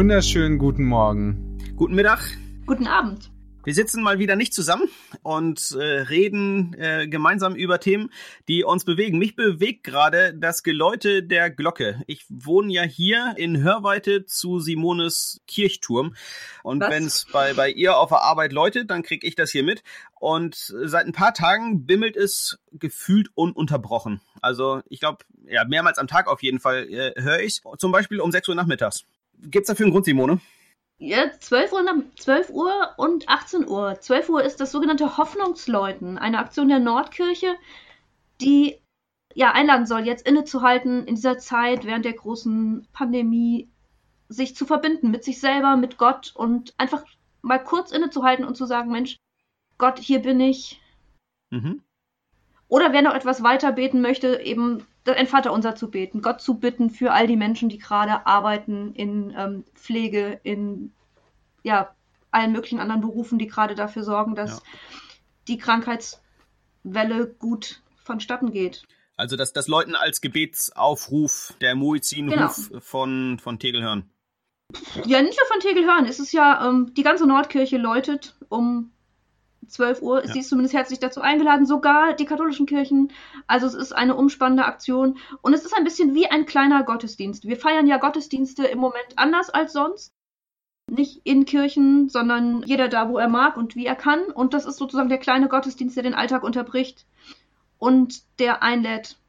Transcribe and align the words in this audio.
Wunderschönen 0.00 0.56
guten 0.56 0.86
Morgen. 0.86 1.58
Guten 1.76 1.94
Mittag. 1.94 2.20
Guten 2.64 2.86
Abend. 2.86 3.30
Wir 3.64 3.74
sitzen 3.74 4.02
mal 4.02 4.18
wieder 4.18 4.34
nicht 4.34 4.54
zusammen 4.54 4.88
und 5.22 5.76
äh, 5.78 5.82
reden 5.82 6.72
äh, 6.78 7.06
gemeinsam 7.06 7.54
über 7.54 7.80
Themen, 7.80 8.08
die 8.48 8.64
uns 8.64 8.86
bewegen. 8.86 9.18
Mich 9.18 9.36
bewegt 9.36 9.84
gerade 9.84 10.32
das 10.34 10.62
Geläute 10.62 11.22
der 11.22 11.50
Glocke. 11.50 12.00
Ich 12.06 12.24
wohne 12.30 12.72
ja 12.72 12.82
hier 12.82 13.34
in 13.36 13.62
Hörweite 13.62 14.24
zu 14.24 14.58
Simones 14.58 15.42
Kirchturm. 15.46 16.14
Und 16.62 16.80
wenn 16.80 17.04
es 17.04 17.26
bei, 17.30 17.52
bei 17.52 17.68
ihr 17.68 17.98
auf 17.98 18.08
der 18.08 18.22
Arbeit 18.22 18.54
läutet, 18.54 18.90
dann 18.90 19.02
kriege 19.02 19.26
ich 19.26 19.34
das 19.34 19.50
hier 19.50 19.64
mit. 19.64 19.82
Und 20.18 20.54
seit 20.54 21.04
ein 21.04 21.12
paar 21.12 21.34
Tagen 21.34 21.84
bimmelt 21.84 22.16
es 22.16 22.58
gefühlt 22.72 23.28
ununterbrochen. 23.34 24.22
Also 24.40 24.80
ich 24.88 25.00
glaube, 25.00 25.26
ja, 25.44 25.66
mehrmals 25.66 25.98
am 25.98 26.08
Tag 26.08 26.26
auf 26.26 26.42
jeden 26.42 26.58
Fall 26.58 26.88
äh, 26.88 27.20
höre 27.20 27.40
ich 27.40 27.60
Zum 27.76 27.92
Beispiel 27.92 28.20
um 28.20 28.32
6 28.32 28.48
Uhr 28.48 28.54
nachmittags. 28.54 29.04
Gibt's 29.42 29.68
dafür 29.68 29.86
einen 29.86 29.92
Grund, 29.92 30.04
Simone? 30.04 30.40
Ja, 30.98 31.30
12 31.38 31.72
Uhr, 31.72 32.04
12 32.18 32.50
Uhr 32.50 32.94
und 32.98 33.28
18 33.28 33.66
Uhr. 33.66 33.98
12 33.98 34.28
Uhr 34.28 34.44
ist 34.44 34.60
das 34.60 34.70
sogenannte 34.70 35.16
Hoffnungsläuten, 35.16 36.18
eine 36.18 36.38
Aktion 36.38 36.68
der 36.68 36.78
Nordkirche, 36.78 37.54
die 38.40 38.76
ja 39.34 39.52
einladen 39.52 39.86
soll, 39.86 40.06
jetzt 40.06 40.26
innezuhalten 40.26 41.06
in 41.06 41.14
dieser 41.14 41.38
Zeit 41.38 41.84
während 41.84 42.04
der 42.04 42.12
großen 42.12 42.86
Pandemie, 42.92 43.70
sich 44.28 44.54
zu 44.54 44.66
verbinden 44.66 45.10
mit 45.10 45.24
sich 45.24 45.40
selber, 45.40 45.76
mit 45.76 45.96
Gott 45.96 46.32
und 46.34 46.74
einfach 46.78 47.04
mal 47.42 47.58
kurz 47.58 47.92
innezuhalten 47.92 48.44
und 48.44 48.56
zu 48.56 48.66
sagen, 48.66 48.90
Mensch, 48.90 49.16
Gott, 49.78 49.98
hier 49.98 50.20
bin 50.20 50.38
ich. 50.40 50.80
Mhm. 51.50 51.82
Oder 52.70 52.92
wer 52.92 53.02
noch 53.02 53.14
etwas 53.14 53.42
weiter 53.42 53.72
beten 53.72 54.00
möchte, 54.00 54.40
eben 54.42 54.86
ein 55.04 55.26
Vaterunser 55.26 55.74
zu 55.74 55.90
beten, 55.90 56.22
Gott 56.22 56.40
zu 56.40 56.54
bitten 56.54 56.88
für 56.88 57.10
all 57.10 57.26
die 57.26 57.36
Menschen, 57.36 57.68
die 57.68 57.78
gerade 57.78 58.26
arbeiten 58.26 58.94
in 58.94 59.34
ähm, 59.36 59.64
Pflege, 59.74 60.38
in 60.44 60.92
ja, 61.64 61.92
allen 62.30 62.52
möglichen 62.52 62.78
anderen 62.78 63.00
Berufen, 63.00 63.40
die 63.40 63.48
gerade 63.48 63.74
dafür 63.74 64.04
sorgen, 64.04 64.36
dass 64.36 64.58
ja. 64.58 64.62
die 65.48 65.58
Krankheitswelle 65.58 67.26
gut 67.40 67.82
vonstatten 68.04 68.52
geht. 68.52 68.86
Also 69.16 69.34
das, 69.34 69.52
das 69.52 69.66
Läuten 69.66 69.96
als 69.96 70.20
Gebetsaufruf, 70.20 71.54
der 71.60 71.74
Muizzinruf 71.74 72.68
genau. 72.68 72.80
von, 72.80 73.40
von 73.40 73.58
Tegelhörn. 73.58 74.08
Ja, 75.06 75.20
nicht 75.22 75.36
nur 75.36 75.48
von 75.48 75.58
Tegelhörn. 75.58 76.06
Es 76.06 76.20
ist 76.20 76.30
ja, 76.30 76.68
ähm, 76.68 76.94
die 76.96 77.02
ganze 77.02 77.26
Nordkirche 77.26 77.78
läutet 77.78 78.36
um 78.48 78.92
12 79.70 80.02
Uhr 80.02 80.22
ist 80.22 80.28
ja. 80.28 80.34
sie 80.34 80.48
zumindest 80.48 80.74
herzlich 80.74 80.98
dazu 80.98 81.20
eingeladen, 81.20 81.66
sogar 81.66 82.14
die 82.14 82.24
katholischen 82.24 82.66
Kirchen. 82.66 83.12
Also 83.46 83.66
es 83.66 83.74
ist 83.74 83.92
eine 83.92 84.16
umspannende 84.16 84.64
Aktion 84.64 85.18
und 85.42 85.54
es 85.54 85.64
ist 85.64 85.76
ein 85.76 85.84
bisschen 85.84 86.14
wie 86.14 86.26
ein 86.26 86.46
kleiner 86.46 86.82
Gottesdienst. 86.82 87.46
Wir 87.46 87.56
feiern 87.56 87.86
ja 87.86 87.98
Gottesdienste 87.98 88.66
im 88.66 88.78
Moment 88.78 89.16
anders 89.16 89.50
als 89.50 89.72
sonst. 89.72 90.12
Nicht 90.90 91.20
in 91.22 91.44
Kirchen, 91.44 92.08
sondern 92.08 92.64
jeder 92.64 92.88
da, 92.88 93.08
wo 93.08 93.18
er 93.18 93.28
mag 93.28 93.56
und 93.56 93.76
wie 93.76 93.86
er 93.86 93.94
kann. 93.94 94.24
Und 94.24 94.54
das 94.54 94.66
ist 94.66 94.76
sozusagen 94.76 95.08
der 95.08 95.18
kleine 95.18 95.46
Gottesdienst, 95.46 95.94
der 95.94 96.02
den 96.02 96.14
Alltag 96.14 96.42
unterbricht 96.42 97.06
und 97.78 98.22
der 98.40 98.64
einlädt, 98.64 99.19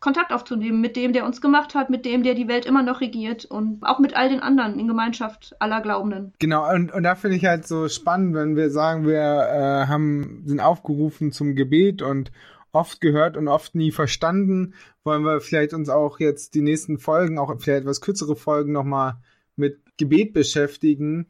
Kontakt 0.00 0.32
aufzunehmen 0.32 0.80
mit 0.80 0.96
dem, 0.96 1.12
der 1.12 1.26
uns 1.26 1.40
gemacht 1.42 1.74
hat, 1.74 1.90
mit 1.90 2.06
dem, 2.06 2.22
der 2.22 2.34
die 2.34 2.48
Welt 2.48 2.64
immer 2.64 2.82
noch 2.82 3.02
regiert 3.02 3.44
und 3.44 3.82
auch 3.82 3.98
mit 3.98 4.16
all 4.16 4.30
den 4.30 4.40
anderen 4.40 4.78
in 4.78 4.88
Gemeinschaft 4.88 5.54
aller 5.58 5.82
Glaubenden. 5.82 6.32
Genau, 6.38 6.68
und, 6.74 6.90
und 6.92 7.02
da 7.02 7.14
finde 7.14 7.36
ich 7.36 7.44
halt 7.44 7.66
so 7.66 7.88
spannend, 7.88 8.34
wenn 8.34 8.56
wir 8.56 8.70
sagen, 8.70 9.06
wir 9.06 9.20
äh, 9.20 9.86
haben, 9.86 10.42
sind 10.46 10.60
aufgerufen 10.60 11.32
zum 11.32 11.54
Gebet 11.54 12.00
und 12.00 12.32
oft 12.72 13.00
gehört 13.00 13.36
und 13.36 13.48
oft 13.48 13.74
nie 13.74 13.92
verstanden, 13.92 14.74
wollen 15.04 15.22
wir 15.22 15.40
vielleicht 15.40 15.74
uns 15.74 15.88
auch 15.88 16.18
jetzt 16.18 16.54
die 16.54 16.62
nächsten 16.62 16.98
Folgen, 16.98 17.38
auch 17.38 17.54
vielleicht 17.58 17.82
etwas 17.82 18.00
kürzere 18.00 18.36
Folgen 18.36 18.72
nochmal 18.72 19.16
mit 19.56 19.80
Gebet 19.98 20.32
beschäftigen. 20.32 21.28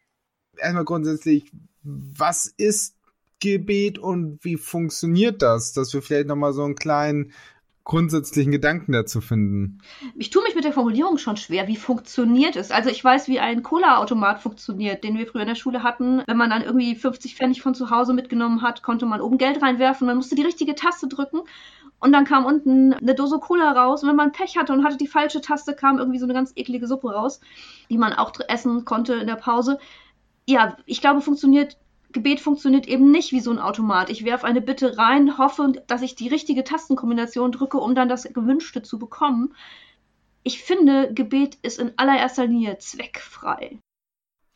Erstmal 0.56 0.84
grundsätzlich, 0.84 1.50
was 1.82 2.46
ist 2.46 2.96
Gebet 3.40 3.98
und 3.98 4.38
wie 4.44 4.56
funktioniert 4.56 5.42
das? 5.42 5.72
Dass 5.72 5.92
wir 5.92 6.02
vielleicht 6.02 6.28
nochmal 6.28 6.52
so 6.52 6.62
einen 6.62 6.74
kleinen 6.74 7.32
grundsätzlichen 7.84 8.52
Gedanken 8.52 8.92
dazu 8.92 9.20
finden. 9.20 9.78
Ich 10.16 10.30
tue 10.30 10.42
mich 10.42 10.54
mit 10.54 10.64
der 10.64 10.72
Formulierung 10.72 11.18
schon 11.18 11.36
schwer. 11.36 11.66
Wie 11.66 11.76
funktioniert 11.76 12.56
es? 12.56 12.70
Also 12.70 12.90
ich 12.90 13.02
weiß, 13.02 13.28
wie 13.28 13.40
ein 13.40 13.62
Cola-Automat 13.62 14.40
funktioniert, 14.40 15.02
den 15.02 15.16
wir 15.16 15.26
früher 15.26 15.42
in 15.42 15.48
der 15.48 15.54
Schule 15.54 15.82
hatten. 15.82 16.22
Wenn 16.26 16.36
man 16.36 16.50
dann 16.50 16.62
irgendwie 16.62 16.94
50 16.94 17.34
Pfennig 17.36 17.62
von 17.62 17.74
zu 17.74 17.90
Hause 17.90 18.12
mitgenommen 18.12 18.62
hat, 18.62 18.82
konnte 18.82 19.06
man 19.06 19.20
oben 19.20 19.38
Geld 19.38 19.62
reinwerfen. 19.62 20.06
Man 20.06 20.16
musste 20.16 20.34
die 20.34 20.42
richtige 20.42 20.74
Taste 20.74 21.08
drücken. 21.08 21.40
Und 22.00 22.12
dann 22.12 22.24
kam 22.24 22.46
unten 22.46 22.94
eine 22.94 23.14
Dose 23.14 23.38
Cola 23.38 23.72
raus. 23.72 24.02
Und 24.02 24.08
wenn 24.08 24.16
man 24.16 24.32
Pech 24.32 24.56
hatte 24.56 24.72
und 24.72 24.84
hatte 24.84 24.96
die 24.96 25.06
falsche 25.06 25.40
Taste, 25.40 25.74
kam 25.74 25.98
irgendwie 25.98 26.18
so 26.18 26.26
eine 26.26 26.34
ganz 26.34 26.52
eklige 26.56 26.86
Suppe 26.86 27.12
raus, 27.12 27.40
die 27.90 27.98
man 27.98 28.12
auch 28.12 28.32
essen 28.48 28.84
konnte 28.84 29.14
in 29.14 29.26
der 29.26 29.36
Pause. 29.36 29.78
Ja, 30.46 30.76
ich 30.86 31.00
glaube, 31.00 31.20
funktioniert 31.20 31.76
Gebet 32.12 32.40
funktioniert 32.40 32.88
eben 32.88 33.10
nicht 33.10 33.32
wie 33.32 33.40
so 33.40 33.50
ein 33.50 33.58
Automat. 33.58 34.10
Ich 34.10 34.24
werfe 34.24 34.46
eine 34.46 34.60
Bitte 34.60 34.98
rein, 34.98 35.38
hoffe, 35.38 35.72
dass 35.86 36.02
ich 36.02 36.14
die 36.14 36.28
richtige 36.28 36.64
Tastenkombination 36.64 37.52
drücke, 37.52 37.78
um 37.78 37.94
dann 37.94 38.08
das 38.08 38.24
Gewünschte 38.24 38.82
zu 38.82 38.98
bekommen. 38.98 39.54
Ich 40.42 40.62
finde, 40.62 41.12
Gebet 41.12 41.58
ist 41.62 41.78
in 41.78 41.92
allererster 41.96 42.46
Linie 42.46 42.78
zweckfrei. 42.78 43.78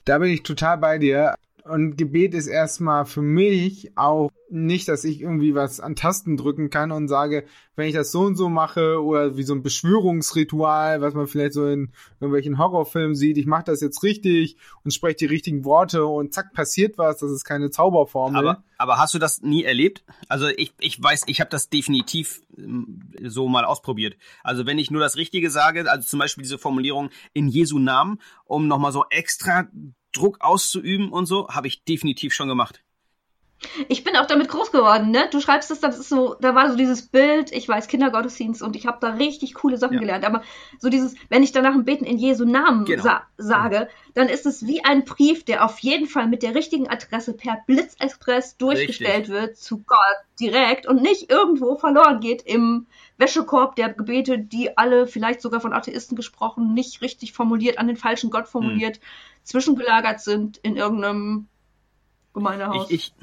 Da 0.04 0.18
bin 0.18 0.30
ich 0.30 0.42
total 0.42 0.78
bei 0.78 0.98
dir. 0.98 1.34
Und 1.64 1.96
Gebet 1.96 2.34
ist 2.34 2.46
erstmal 2.46 3.06
für 3.06 3.22
mich 3.22 3.96
auch 3.96 4.30
nicht, 4.50 4.86
dass 4.86 5.02
ich 5.02 5.22
irgendwie 5.22 5.54
was 5.54 5.80
an 5.80 5.96
Tasten 5.96 6.36
drücken 6.36 6.68
kann 6.68 6.92
und 6.92 7.08
sage, 7.08 7.46
wenn 7.74 7.88
ich 7.88 7.94
das 7.94 8.12
so 8.12 8.20
und 8.20 8.36
so 8.36 8.50
mache 8.50 9.02
oder 9.02 9.38
wie 9.38 9.44
so 9.44 9.54
ein 9.54 9.62
Beschwörungsritual, 9.62 11.00
was 11.00 11.14
man 11.14 11.26
vielleicht 11.26 11.54
so 11.54 11.66
in 11.66 11.92
irgendwelchen 12.20 12.58
Horrorfilmen 12.58 13.14
sieht, 13.14 13.38
ich 13.38 13.46
mache 13.46 13.64
das 13.64 13.80
jetzt 13.80 14.02
richtig 14.02 14.58
und 14.84 14.92
spreche 14.92 15.16
die 15.16 15.24
richtigen 15.26 15.64
Worte 15.64 16.04
und 16.04 16.34
zack 16.34 16.52
passiert 16.52 16.98
was, 16.98 17.18
das 17.18 17.30
ist 17.30 17.44
keine 17.44 17.70
Zauberformel. 17.70 18.46
Aber, 18.46 18.64
aber 18.76 18.98
hast 18.98 19.14
du 19.14 19.18
das 19.18 19.40
nie 19.40 19.64
erlebt? 19.64 20.04
Also 20.28 20.48
ich, 20.48 20.74
ich 20.80 21.02
weiß, 21.02 21.22
ich 21.28 21.40
habe 21.40 21.50
das 21.50 21.70
definitiv 21.70 22.42
ähm, 22.58 23.10
so 23.22 23.48
mal 23.48 23.64
ausprobiert. 23.64 24.18
Also 24.42 24.66
wenn 24.66 24.78
ich 24.78 24.90
nur 24.90 25.00
das 25.00 25.16
Richtige 25.16 25.48
sage, 25.48 25.90
also 25.90 26.06
zum 26.06 26.18
Beispiel 26.18 26.42
diese 26.42 26.58
Formulierung 26.58 27.08
in 27.32 27.48
Jesu 27.48 27.78
Namen, 27.78 28.20
um 28.44 28.68
nochmal 28.68 28.92
so 28.92 29.06
extra 29.08 29.66
Druck 30.14 30.38
auszuüben 30.40 31.10
und 31.10 31.26
so, 31.26 31.48
habe 31.48 31.66
ich 31.66 31.84
definitiv 31.84 32.32
schon 32.32 32.48
gemacht. 32.48 32.82
Ich 33.88 34.04
bin 34.04 34.16
auch 34.16 34.26
damit 34.26 34.48
groß 34.48 34.72
geworden, 34.72 35.10
ne? 35.10 35.28
Du 35.30 35.40
schreibst 35.40 35.70
es, 35.70 35.80
das 35.80 35.98
ist 35.98 36.08
so, 36.08 36.34
da 36.40 36.54
war 36.54 36.70
so 36.70 36.76
dieses 36.76 37.06
Bild, 37.06 37.52
ich 37.52 37.68
weiß, 37.68 37.88
Kindergottesdienst 37.88 38.62
und 38.62 38.76
ich 38.76 38.86
habe 38.86 38.98
da 39.00 39.14
richtig 39.14 39.54
coole 39.54 39.78
Sachen 39.78 39.94
ja. 39.94 40.00
gelernt. 40.00 40.24
Aber 40.24 40.42
so 40.78 40.88
dieses, 40.88 41.14
wenn 41.28 41.42
ich 41.42 41.52
danach 41.52 41.74
ein 41.74 41.84
Beten 41.84 42.04
in 42.04 42.18
Jesu 42.18 42.44
Namen 42.44 42.84
genau. 42.84 43.02
sa 43.02 43.22
sage, 43.36 43.88
dann 44.14 44.28
ist 44.28 44.46
es 44.46 44.66
wie 44.66 44.84
ein 44.84 45.04
Brief, 45.04 45.44
der 45.44 45.64
auf 45.64 45.78
jeden 45.80 46.06
Fall 46.06 46.28
mit 46.28 46.42
der 46.42 46.54
richtigen 46.54 46.88
Adresse 46.88 47.34
per 47.34 47.58
Blitzexpress 47.66 48.56
durchgestellt 48.58 49.28
richtig. 49.28 49.34
wird 49.34 49.56
zu 49.56 49.82
Gott 49.82 49.98
direkt 50.38 50.86
und 50.86 51.02
nicht 51.02 51.30
irgendwo 51.30 51.76
verloren 51.76 52.20
geht 52.20 52.42
im 52.42 52.86
Wäschekorb 53.16 53.76
der 53.76 53.92
Gebete, 53.92 54.38
die 54.38 54.76
alle 54.76 55.06
vielleicht 55.06 55.40
sogar 55.40 55.60
von 55.60 55.72
Atheisten 55.72 56.16
gesprochen, 56.16 56.74
nicht 56.74 57.00
richtig 57.00 57.32
formuliert, 57.32 57.78
an 57.78 57.86
den 57.86 57.96
falschen 57.96 58.30
Gott 58.30 58.48
formuliert, 58.48 58.96
hm. 58.96 59.02
zwischengelagert 59.44 60.20
sind 60.20 60.58
in 60.58 60.76
irgendeinem 60.76 61.46
Gemeindehaus. 62.32 62.90
Ich, 62.90 62.94
ich 62.94 63.14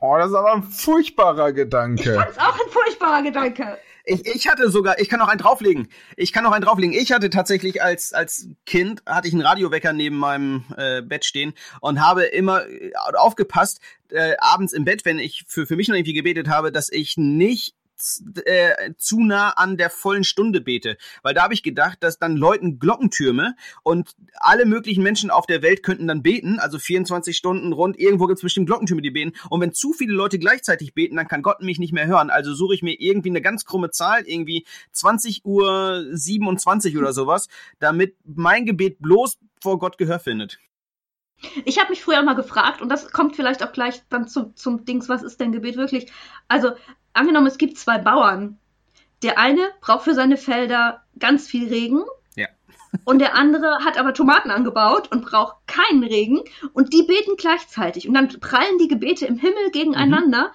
Oh, 0.00 0.16
das 0.16 0.30
ist 0.30 0.34
aber 0.34 0.54
ein 0.54 0.62
furchtbarer 0.62 1.52
Gedanke. 1.52 2.02
Ich 2.02 2.16
fand's 2.16 2.38
auch 2.38 2.54
ein 2.54 2.70
furchtbarer 2.70 3.22
Gedanke. 3.22 3.78
Ich, 4.06 4.26
ich 4.26 4.48
hatte 4.48 4.70
sogar, 4.70 4.98
ich 4.98 5.10
kann 5.10 5.18
noch 5.18 5.28
einen 5.28 5.38
drauflegen. 5.38 5.88
Ich 6.16 6.32
kann 6.32 6.42
noch 6.44 6.52
einen 6.52 6.64
drauflegen. 6.64 6.94
Ich 6.94 7.12
hatte 7.12 7.28
tatsächlich 7.28 7.82
als, 7.82 8.14
als 8.14 8.48
Kind, 8.64 9.02
hatte 9.04 9.28
ich 9.28 9.34
einen 9.34 9.42
Radiowecker 9.42 9.92
neben 9.92 10.16
meinem 10.16 10.64
äh, 10.78 11.02
Bett 11.02 11.26
stehen 11.26 11.52
und 11.82 12.00
habe 12.00 12.24
immer 12.24 12.66
äh, 12.66 12.92
aufgepasst, 13.14 13.80
äh, 14.08 14.36
abends 14.38 14.72
im 14.72 14.84
Bett, 14.84 15.04
wenn 15.04 15.18
ich 15.18 15.44
für, 15.46 15.66
für 15.66 15.76
mich 15.76 15.88
noch 15.88 15.96
irgendwie 15.96 16.14
gebetet 16.14 16.48
habe, 16.48 16.72
dass 16.72 16.90
ich 16.90 17.18
nicht 17.18 17.74
äh, 18.44 18.92
zu 18.96 19.20
nah 19.20 19.50
an 19.50 19.76
der 19.76 19.90
vollen 19.90 20.24
Stunde 20.24 20.60
bete. 20.60 20.96
Weil 21.22 21.34
da 21.34 21.42
habe 21.42 21.54
ich 21.54 21.62
gedacht, 21.62 21.98
dass 22.00 22.18
dann 22.18 22.36
läuten 22.36 22.78
Glockentürme 22.78 23.54
und 23.82 24.10
alle 24.34 24.64
möglichen 24.64 25.02
Menschen 25.02 25.30
auf 25.30 25.46
der 25.46 25.62
Welt 25.62 25.82
könnten 25.82 26.08
dann 26.08 26.22
beten, 26.22 26.58
also 26.58 26.78
24 26.78 27.36
Stunden 27.36 27.72
rund, 27.72 27.98
irgendwo 27.98 28.26
gibt 28.26 28.38
es 28.38 28.42
bestimmt 28.42 28.66
Glockentürme, 28.66 29.02
die 29.02 29.10
beten. 29.10 29.32
Und 29.48 29.60
wenn 29.60 29.72
zu 29.72 29.92
viele 29.92 30.12
Leute 30.12 30.38
gleichzeitig 30.38 30.94
beten, 30.94 31.16
dann 31.16 31.28
kann 31.28 31.42
Gott 31.42 31.60
mich 31.62 31.78
nicht 31.78 31.92
mehr 31.92 32.06
hören. 32.06 32.30
Also 32.30 32.54
suche 32.54 32.74
ich 32.74 32.82
mir 32.82 33.00
irgendwie 33.00 33.30
eine 33.30 33.42
ganz 33.42 33.64
krumme 33.64 33.90
Zahl, 33.90 34.22
irgendwie 34.26 34.66
20 34.92 35.44
Uhr 35.44 36.06
27 36.10 36.96
oder 36.96 37.12
sowas, 37.12 37.48
damit 37.78 38.16
mein 38.24 38.66
Gebet 38.66 38.98
bloß 39.00 39.38
vor 39.62 39.78
Gott 39.78 39.98
Gehör 39.98 40.18
findet. 40.18 40.58
Ich 41.64 41.78
habe 41.78 41.90
mich 41.90 42.02
früher 42.02 42.22
mal 42.22 42.34
gefragt, 42.34 42.82
und 42.82 42.90
das 42.90 43.10
kommt 43.12 43.34
vielleicht 43.34 43.62
auch 43.64 43.72
gleich 43.72 44.02
dann 44.10 44.28
zum, 44.28 44.54
zum 44.56 44.84
Dings, 44.84 45.08
was 45.08 45.22
ist 45.22 45.40
denn 45.40 45.52
Gebet 45.52 45.76
wirklich? 45.76 46.12
Also 46.48 46.72
angenommen, 47.12 47.46
es 47.46 47.58
gibt 47.58 47.78
zwei 47.78 47.98
Bauern. 47.98 48.58
Der 49.22 49.38
eine 49.38 49.70
braucht 49.80 50.04
für 50.04 50.14
seine 50.14 50.36
Felder 50.36 51.04
ganz 51.18 51.46
viel 51.46 51.68
Regen. 51.68 52.02
Ja. 52.36 52.46
und 53.04 53.18
der 53.18 53.34
andere 53.34 53.84
hat 53.84 53.98
aber 53.98 54.14
Tomaten 54.14 54.50
angebaut 54.50 55.10
und 55.12 55.24
braucht 55.24 55.56
keinen 55.66 56.02
Regen. 56.04 56.40
Und 56.72 56.92
die 56.92 57.02
beten 57.02 57.36
gleichzeitig. 57.36 58.08
Und 58.08 58.14
dann 58.14 58.28
prallen 58.40 58.78
die 58.78 58.88
Gebete 58.88 59.26
im 59.26 59.38
Himmel 59.38 59.70
gegeneinander. 59.72 60.52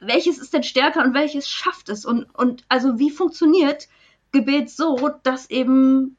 Mhm. 0.00 0.06
Welches 0.06 0.38
ist 0.38 0.52
denn 0.52 0.64
stärker 0.64 1.04
und 1.04 1.14
welches 1.14 1.48
schafft 1.48 1.88
es? 1.88 2.04
Und, 2.04 2.24
und 2.34 2.64
also 2.68 2.98
wie 2.98 3.10
funktioniert 3.10 3.88
Gebet 4.32 4.70
so, 4.70 5.10
dass 5.22 5.50
eben 5.50 6.16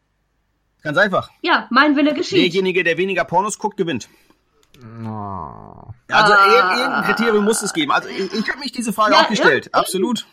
Ganz 0.83 0.97
einfach. 0.97 1.29
Ja, 1.41 1.67
mein 1.71 1.95
Wille 1.95 2.13
geschieht. 2.13 2.39
Derjenige, 2.39 2.83
der 2.83 2.97
weniger 2.97 3.23
Pornos 3.23 3.57
guckt, 3.57 3.77
gewinnt. 3.77 4.09
Oh. 4.79 5.91
Also 6.09 6.33
Ah. 6.33 6.77
irgendein 6.77 7.03
Kriterium 7.03 7.43
muss 7.45 7.61
es 7.61 7.73
geben. 7.73 7.91
Also 7.91 8.09
ich, 8.09 8.33
ich 8.33 8.49
habe 8.49 8.59
mich 8.59 8.71
diese 8.71 8.93
Frage 8.93 9.13
Ja, 9.13 9.21
auch 9.21 9.29
gestellt. 9.29 9.69
ja, 9.73 9.79
Absolut. 9.79 10.25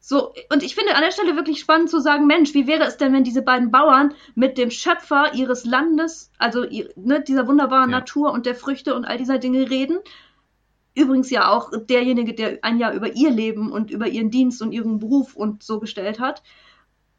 So, 0.00 0.34
und 0.52 0.62
ich 0.62 0.74
finde 0.74 0.94
an 0.94 1.00
der 1.02 1.12
Stelle 1.12 1.34
wirklich 1.34 1.60
spannend 1.60 1.88
zu 1.88 1.98
sagen, 1.98 2.26
Mensch, 2.26 2.52
wie 2.52 2.66
wäre 2.66 2.84
es 2.84 2.98
denn, 2.98 3.14
wenn 3.14 3.24
diese 3.24 3.40
beiden 3.40 3.70
Bauern 3.70 4.12
mit 4.34 4.58
dem 4.58 4.70
Schöpfer 4.70 5.32
ihres 5.32 5.64
Landes, 5.64 6.30
also 6.36 6.66
ne, 6.96 7.22
dieser 7.22 7.46
wunderbaren 7.48 7.88
Ja. 7.90 8.00
Natur 8.00 8.30
und 8.32 8.44
der 8.44 8.54
Früchte 8.54 8.94
und 8.94 9.06
all 9.06 9.16
dieser 9.16 9.38
Dinge 9.38 9.70
reden? 9.70 9.98
Übrigens 10.94 11.30
ja 11.30 11.48
auch 11.50 11.70
derjenige, 11.88 12.34
der 12.34 12.58
ein 12.62 12.78
Jahr 12.78 12.92
über 12.92 13.14
ihr 13.16 13.30
Leben 13.30 13.72
und 13.72 13.90
über 13.90 14.06
ihren 14.06 14.30
Dienst 14.30 14.60
und 14.60 14.72
ihren 14.72 14.98
Beruf 14.98 15.34
und 15.34 15.62
so 15.62 15.80
gestellt 15.80 16.20
hat. 16.20 16.42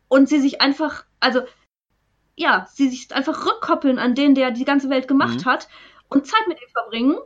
Und 0.07 0.29
sie 0.29 0.39
sich 0.39 0.61
einfach, 0.61 1.05
also, 1.19 1.41
ja, 2.37 2.67
sie 2.71 2.87
sich 2.89 3.13
einfach 3.13 3.45
rückkoppeln 3.47 3.97
an 3.97 4.13
den, 4.13 4.35
der 4.35 4.51
die 4.51 4.63
ganze 4.63 4.89
Welt 4.91 5.07
gemacht 5.07 5.39
Mhm. 5.43 5.45
hat 5.45 5.67
und 6.09 6.25
Zeit 6.27 6.47
mit 6.47 6.61
ihm 6.61 6.69
verbringen. 6.71 7.17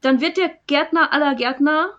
Dann 0.00 0.20
wird 0.20 0.36
der 0.36 0.50
Gärtner 0.66 1.12
aller 1.12 1.34
Gärtner 1.34 1.98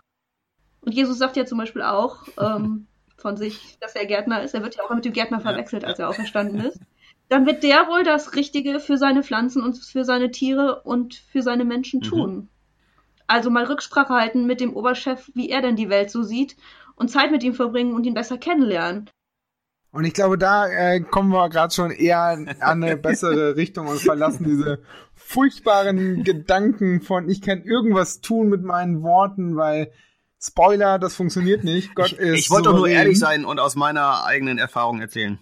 und 0.82 0.94
Jesus 0.94 1.18
sagt 1.18 1.36
ja 1.36 1.46
zum 1.46 1.58
Beispiel 1.58 1.82
auch 1.82 2.20
ähm, 2.40 2.88
von 3.18 3.36
sich, 3.38 3.78
dass 3.82 3.96
er 3.96 4.06
Gärtner 4.06 4.44
ist. 4.44 4.54
Er 4.54 4.64
wird 4.64 4.76
ja 4.76 4.84
auch 4.84 4.94
mit 4.94 5.06
dem 5.06 5.14
Gärtner 5.14 5.42
verwechselt, 5.42 5.84
als 5.84 6.00
er 6.00 6.10
auferstanden 6.10 6.62
ist. 6.62 6.80
Dann 7.30 7.46
wird 7.46 7.64
der 7.64 7.88
wohl 7.88 8.04
das 8.04 8.36
Richtige 8.36 8.80
für 8.80 8.98
seine 8.98 9.24
Pflanzen 9.24 9.62
und 9.62 9.78
für 9.78 10.06
seine 10.06 10.32
Tiere 10.32 10.82
und 10.84 11.16
für 11.16 11.42
seine 11.42 11.66
Menschen 11.66 12.00
Mhm. 12.00 12.04
tun. 12.06 12.50
Also 13.26 13.50
mal 13.50 13.66
Rücksprache 13.66 14.14
halten 14.14 14.46
mit 14.46 14.62
dem 14.62 14.74
Oberchef, 14.74 15.30
wie 15.34 15.50
er 15.50 15.62
denn 15.62 15.76
die 15.76 15.90
Welt 15.90 16.10
so 16.10 16.24
sieht 16.24 16.56
und 16.96 17.12
Zeit 17.12 17.32
mit 17.32 17.44
ihm 17.44 17.54
verbringen 17.54 17.94
und 17.94 18.06
ihn 18.06 18.14
besser 18.14 18.38
kennenlernen. 18.38 19.10
Und 19.92 20.06
ich 20.06 20.14
glaube, 20.14 20.38
da 20.38 20.68
äh, 20.68 21.02
kommen 21.02 21.32
wir 21.32 21.50
gerade 21.50 21.74
schon 21.74 21.92
eher 21.92 22.22
an 22.22 22.48
eine 22.62 22.96
bessere 22.98 23.58
Richtung 23.58 23.88
und 23.88 24.00
verlassen 24.00 24.46
diese 24.46 24.80
furchtbaren 25.28 26.24
Gedanken 26.24 27.02
von, 27.02 27.28
ich 27.28 27.42
kann 27.42 27.62
irgendwas 27.64 28.22
tun 28.22 28.48
mit 28.48 28.64
meinen 28.64 29.04
Worten, 29.04 29.58
weil 29.58 29.92
Spoiler, 30.40 31.00
das 31.00 31.16
funktioniert 31.16 31.66
nicht. 31.66 31.96
Gott 31.96 32.14
Ich, 32.14 32.18
ist 32.18 32.40
ich 32.40 32.50
wollte 32.50 32.70
doch 32.70 32.78
nur 32.78 32.88
ehrlich 32.88 33.20
sein 33.20 33.44
und 33.44 33.60
aus 33.60 33.76
meiner 33.76 34.24
eigenen 34.24 34.58
Erfahrung 34.58 35.02
erzählen. 35.02 35.38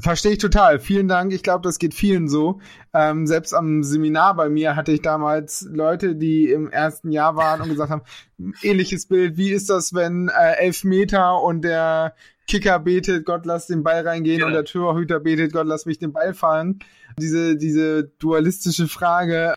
Verstehe 0.00 0.32
ich 0.32 0.38
total. 0.38 0.80
Vielen 0.80 1.06
Dank. 1.06 1.34
Ich 1.34 1.42
glaube, 1.42 1.62
das 1.62 1.78
geht 1.78 1.92
vielen 1.92 2.28
so. 2.28 2.60
Ähm, 2.94 3.26
selbst 3.26 3.52
am 3.52 3.82
Seminar 3.82 4.34
bei 4.34 4.48
mir 4.48 4.74
hatte 4.74 4.92
ich 4.92 5.02
damals 5.02 5.68
Leute, 5.70 6.14
die 6.14 6.50
im 6.50 6.70
ersten 6.70 7.10
Jahr 7.12 7.36
waren 7.36 7.60
und 7.60 7.68
gesagt 7.68 7.90
haben, 7.90 8.02
ähnliches 8.62 9.06
Bild, 9.06 9.36
wie 9.36 9.50
ist 9.50 9.68
das, 9.68 9.92
wenn 9.92 10.28
äh, 10.28 10.52
elf 10.60 10.84
Meter 10.84 11.42
und 11.42 11.60
der 11.62 12.14
Kicker 12.48 12.78
betet, 12.80 13.24
Gott 13.26 13.46
lass 13.46 13.66
den 13.66 13.82
Ball 13.82 14.06
reingehen 14.06 14.38
Genau. 14.38 14.48
und 14.48 14.52
der 14.54 14.64
Torhüter 14.64 15.20
betet, 15.20 15.52
Gott 15.52 15.66
lass 15.66 15.86
mich 15.86 15.98
den 15.98 16.12
Ball 16.12 16.34
fangen. 16.34 16.80
Diese, 17.18 17.56
diese 17.56 18.04
dualistische 18.18 18.88
Frage 18.88 19.54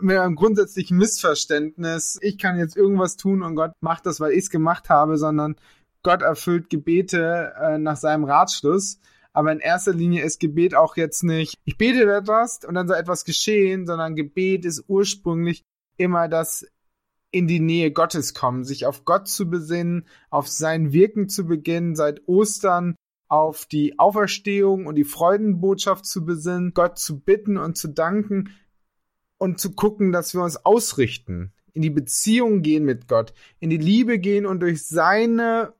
mit 0.00 0.16
einem 0.16 0.36
grundsätzlichen 0.36 0.96
Missverständnis, 0.98 2.18
ich 2.22 2.38
kann 2.38 2.58
jetzt 2.58 2.76
irgendwas 2.76 3.16
tun 3.16 3.42
und 3.42 3.56
Gott 3.56 3.72
macht 3.80 4.06
das, 4.06 4.20
weil 4.20 4.32
ich 4.32 4.44
es 4.44 4.50
gemacht 4.50 4.90
habe, 4.90 5.16
sondern 5.16 5.56
Gott 6.02 6.22
erfüllt 6.22 6.70
Gebete 6.70 7.52
äh, 7.60 7.78
nach 7.78 7.96
seinem 7.96 8.24
Ratschluss. 8.24 9.00
Aber 9.32 9.52
in 9.52 9.60
erster 9.60 9.92
Linie 9.92 10.24
ist 10.24 10.40
Gebet 10.40 10.74
auch 10.74 10.96
jetzt 10.96 11.22
nicht, 11.22 11.54
ich 11.64 11.76
bete 11.78 12.02
etwas 12.12 12.60
und 12.66 12.74
dann 12.74 12.88
soll 12.88 12.96
etwas 12.96 13.24
geschehen, 13.24 13.86
sondern 13.86 14.16
Gebet 14.16 14.64
ist 14.64 14.84
ursprünglich 14.88 15.62
immer 15.96 16.28
das 16.28 16.66
in 17.30 17.46
die 17.46 17.60
Nähe 17.60 17.90
Gottes 17.92 18.34
kommen, 18.34 18.64
sich 18.64 18.86
auf 18.86 19.04
Gott 19.04 19.28
zu 19.28 19.50
besinnen, 19.50 20.06
auf 20.30 20.48
sein 20.48 20.92
Wirken 20.92 21.28
zu 21.28 21.46
beginnen, 21.46 21.94
seit 21.94 22.26
Ostern 22.26 22.94
auf 23.28 23.66
die 23.66 23.98
Auferstehung 23.98 24.86
und 24.86 24.94
die 24.94 25.04
Freudenbotschaft 25.04 26.06
zu 26.06 26.24
besinnen, 26.24 26.72
Gott 26.72 26.98
zu 26.98 27.20
bitten 27.20 27.58
und 27.58 27.76
zu 27.76 27.88
danken 27.88 28.50
und 29.36 29.60
zu 29.60 29.72
gucken, 29.72 30.12
dass 30.12 30.34
wir 30.34 30.42
uns 30.42 30.64
ausrichten, 30.64 31.52
in 31.74 31.82
die 31.82 31.90
Beziehung 31.90 32.62
gehen 32.62 32.84
mit 32.84 33.06
Gott, 33.06 33.34
in 33.60 33.68
die 33.68 33.76
Liebe 33.76 34.18
gehen 34.18 34.46
und 34.46 34.60
durch 34.60 34.86
seine 34.86 35.74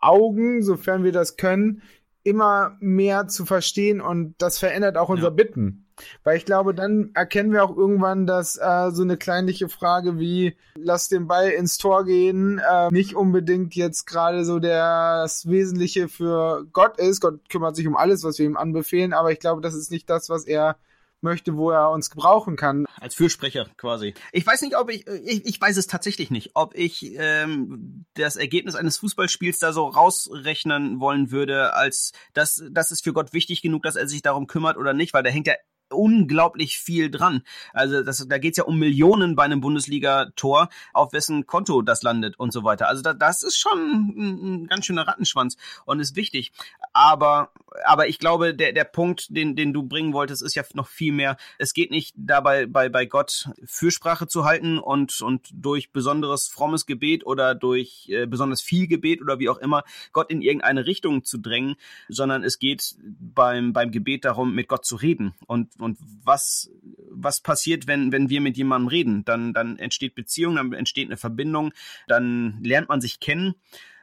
Augen, 0.00 0.62
sofern 0.62 1.04
wir 1.04 1.12
das 1.12 1.36
können, 1.36 1.82
immer 2.24 2.76
mehr 2.80 3.28
zu 3.28 3.46
verstehen 3.46 4.00
und 4.00 4.34
das 4.38 4.58
verändert 4.58 4.96
auch 4.96 5.08
unser 5.08 5.28
Ja. 5.28 5.30
Bitten. 5.30 5.86
Weil 6.24 6.36
ich 6.36 6.44
glaube, 6.44 6.74
dann 6.74 7.10
erkennen 7.14 7.52
wir 7.52 7.64
auch 7.64 7.76
irgendwann, 7.76 8.26
dass 8.26 8.56
äh, 8.56 8.90
so 8.90 9.02
eine 9.02 9.16
kleinliche 9.16 9.68
Frage 9.68 10.18
wie 10.18 10.56
lass 10.74 11.08
den 11.08 11.26
Ball 11.26 11.50
ins 11.50 11.76
Tor 11.78 12.04
gehen 12.04 12.58
äh, 12.58 12.90
nicht 12.90 13.14
unbedingt 13.14 13.74
jetzt 13.74 14.06
gerade 14.06 14.44
so 14.44 14.58
das 14.58 15.48
Wesentliche 15.48 16.08
für 16.08 16.66
Gott 16.72 16.98
ist. 16.98 17.20
Gott 17.20 17.48
kümmert 17.48 17.76
sich 17.76 17.86
um 17.86 17.96
alles, 17.96 18.24
was 18.24 18.38
wir 18.38 18.46
ihm 18.46 18.56
anbefehlen, 18.56 19.12
aber 19.12 19.32
ich 19.32 19.40
glaube, 19.40 19.60
das 19.60 19.74
ist 19.74 19.90
nicht 19.90 20.08
das, 20.08 20.28
was 20.28 20.44
er 20.44 20.76
möchte, 21.22 21.56
wo 21.56 21.70
er 21.70 21.90
uns 21.90 22.10
gebrauchen 22.10 22.56
kann. 22.56 22.84
Als 23.00 23.14
Fürsprecher 23.14 23.68
quasi. 23.76 24.14
Ich 24.32 24.46
weiß 24.46 24.62
nicht, 24.62 24.76
ob 24.76 24.90
ich, 24.90 25.06
ich, 25.06 25.46
ich 25.46 25.60
weiß 25.60 25.76
es 25.76 25.86
tatsächlich 25.86 26.30
nicht, 26.30 26.50
ob 26.54 26.74
ich 26.74 27.14
ähm, 27.16 28.04
das 28.14 28.36
Ergebnis 28.36 28.74
eines 28.74 28.98
Fußballspiels 28.98 29.58
da 29.60 29.72
so 29.72 29.86
rausrechnen 29.86 31.00
wollen 31.00 31.30
würde, 31.30 31.74
als 31.74 32.12
das, 32.34 32.64
das 32.70 32.90
ist 32.90 33.04
für 33.04 33.12
Gott 33.12 33.32
wichtig 33.32 33.62
genug, 33.62 33.84
dass 33.84 33.96
er 33.96 34.08
sich 34.08 34.22
darum 34.22 34.48
kümmert 34.48 34.76
oder 34.76 34.94
nicht, 34.94 35.14
weil 35.14 35.22
da 35.22 35.30
hängt 35.30 35.46
ja 35.46 35.54
unglaublich 35.92 36.78
viel 36.78 37.10
dran. 37.10 37.42
Also 37.72 38.02
das, 38.02 38.26
da 38.28 38.38
geht's 38.38 38.58
ja 38.58 38.64
um 38.64 38.78
Millionen 38.78 39.36
bei 39.36 39.44
einem 39.44 39.60
Bundesliga-Tor, 39.60 40.68
auf 40.92 41.12
wessen 41.12 41.46
Konto 41.46 41.82
das 41.82 42.02
landet 42.02 42.38
und 42.38 42.52
so 42.52 42.64
weiter. 42.64 42.88
Also 42.88 43.02
da, 43.02 43.14
das 43.14 43.42
ist 43.42 43.58
schon 43.58 43.78
ein, 43.78 44.62
ein 44.62 44.66
ganz 44.66 44.86
schöner 44.86 45.06
Rattenschwanz 45.06 45.56
und 45.84 46.00
ist 46.00 46.16
wichtig. 46.16 46.52
Aber, 46.92 47.50
aber 47.84 48.08
ich 48.08 48.18
glaube, 48.18 48.54
der, 48.54 48.72
der 48.72 48.84
Punkt, 48.84 49.26
den, 49.30 49.56
den 49.56 49.72
du 49.72 49.82
bringen 49.82 50.12
wolltest, 50.12 50.42
ist 50.42 50.54
ja 50.54 50.62
noch 50.74 50.88
viel 50.88 51.12
mehr. 51.12 51.36
Es 51.58 51.74
geht 51.74 51.90
nicht 51.90 52.14
dabei, 52.16 52.66
bei, 52.66 52.88
bei 52.88 53.06
Gott 53.06 53.50
Fürsprache 53.64 54.26
zu 54.26 54.44
halten 54.44 54.78
und, 54.78 55.20
und 55.20 55.48
durch 55.52 55.92
besonderes 55.92 56.48
frommes 56.48 56.86
Gebet 56.86 57.26
oder 57.26 57.54
durch 57.54 58.08
äh, 58.08 58.26
besonders 58.26 58.60
viel 58.60 58.86
Gebet 58.86 59.22
oder 59.22 59.38
wie 59.38 59.48
auch 59.48 59.58
immer 59.58 59.84
Gott 60.12 60.30
in 60.30 60.42
irgendeine 60.42 60.86
Richtung 60.86 61.24
zu 61.24 61.38
drängen, 61.38 61.76
sondern 62.08 62.44
es 62.44 62.58
geht 62.58 62.94
beim, 63.00 63.72
beim 63.72 63.90
Gebet 63.90 64.24
darum, 64.24 64.54
mit 64.54 64.68
Gott 64.68 64.84
zu 64.84 64.96
reden. 64.96 65.34
Und, 65.46 65.78
und 65.82 65.98
was, 66.24 66.70
was 67.10 67.40
passiert, 67.40 67.86
wenn, 67.86 68.12
wenn 68.12 68.28
wir 68.28 68.40
mit 68.40 68.56
jemandem 68.56 68.88
reden? 68.88 69.24
Dann, 69.24 69.52
dann 69.52 69.78
entsteht 69.78 70.14
Beziehung, 70.14 70.56
dann 70.56 70.72
entsteht 70.72 71.08
eine 71.08 71.16
Verbindung, 71.16 71.72
dann 72.06 72.60
lernt 72.62 72.88
man 72.88 73.00
sich 73.00 73.20
kennen. 73.20 73.54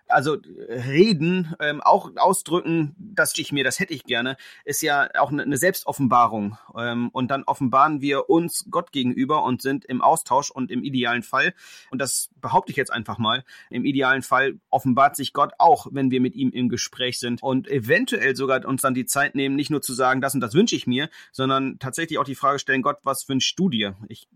Also 0.10 0.38
reden, 0.68 1.56
ähm, 1.60 1.82
auch 1.82 2.12
ausdrücken, 2.16 2.96
das 2.98 3.38
ich 3.38 3.52
mir, 3.52 3.64
das 3.64 3.80
hätte 3.80 3.94
ich 3.94 4.04
gerne, 4.04 4.38
ist 4.66 4.82
ja 4.82 5.10
auch 5.20 5.32
eine, 5.32 5.44
eine 5.44 5.58
Selbstoffenbarung. 5.58 6.58
Ähm, 6.78 7.10
und 7.10 7.32
dann 7.32 7.44
offenbaren 7.44 8.02
wir 8.02 8.30
uns 8.30 8.66
Gott 8.70 8.92
gegenüber 8.92 9.44
und 9.44 9.62
sind 9.62 9.86
im 9.86 10.02
Austausch 10.02 10.52
und 10.52 10.72
im 10.72 10.84
idealen 10.84 11.24
Fall, 11.24 11.54
und 11.92 12.00
das 12.00 12.30
behaupte 12.42 12.72
ich 12.72 12.78
jetzt 12.78 12.92
einfach 12.92 13.18
mal, 13.18 13.44
im 13.70 13.86
idealen 13.86 14.22
Fall 14.22 14.60
offenbart 14.70 15.16
sich 15.16 15.34
Gott 15.34 15.54
auch, 15.58 15.88
wenn 15.92 16.12
wir 16.12 16.22
mit 16.22 16.36
ihm 16.36 16.50
im 16.52 16.70
Gespräch 16.70 17.20
sind 17.20 17.42
und 17.42 17.68
eventuell 17.68 18.36
sogar 18.36 18.66
uns 18.66 18.82
dann 18.82 18.94
die 18.94 19.06
Zeit 19.06 19.36
nehmen, 19.36 19.56
nicht 19.56 19.70
nur 19.70 19.82
zu 19.82 19.94
sagen, 19.94 20.22
das 20.22 20.34
und 20.34 20.42
das 20.42 20.54
wünsche 20.54 20.76
ich 20.76 20.88
mir, 20.88 21.10
sondern 21.32 21.80
tatsächlich 21.80 22.18
auch 22.20 22.24
die 22.26 22.36
Frage 22.36 22.60
stellen, 22.60 22.82
Gott, 22.82 22.98
was 23.04 23.28
wünschst 23.30 23.58
du 23.58 23.70
dir? 23.70 23.96
Ich 24.08 24.28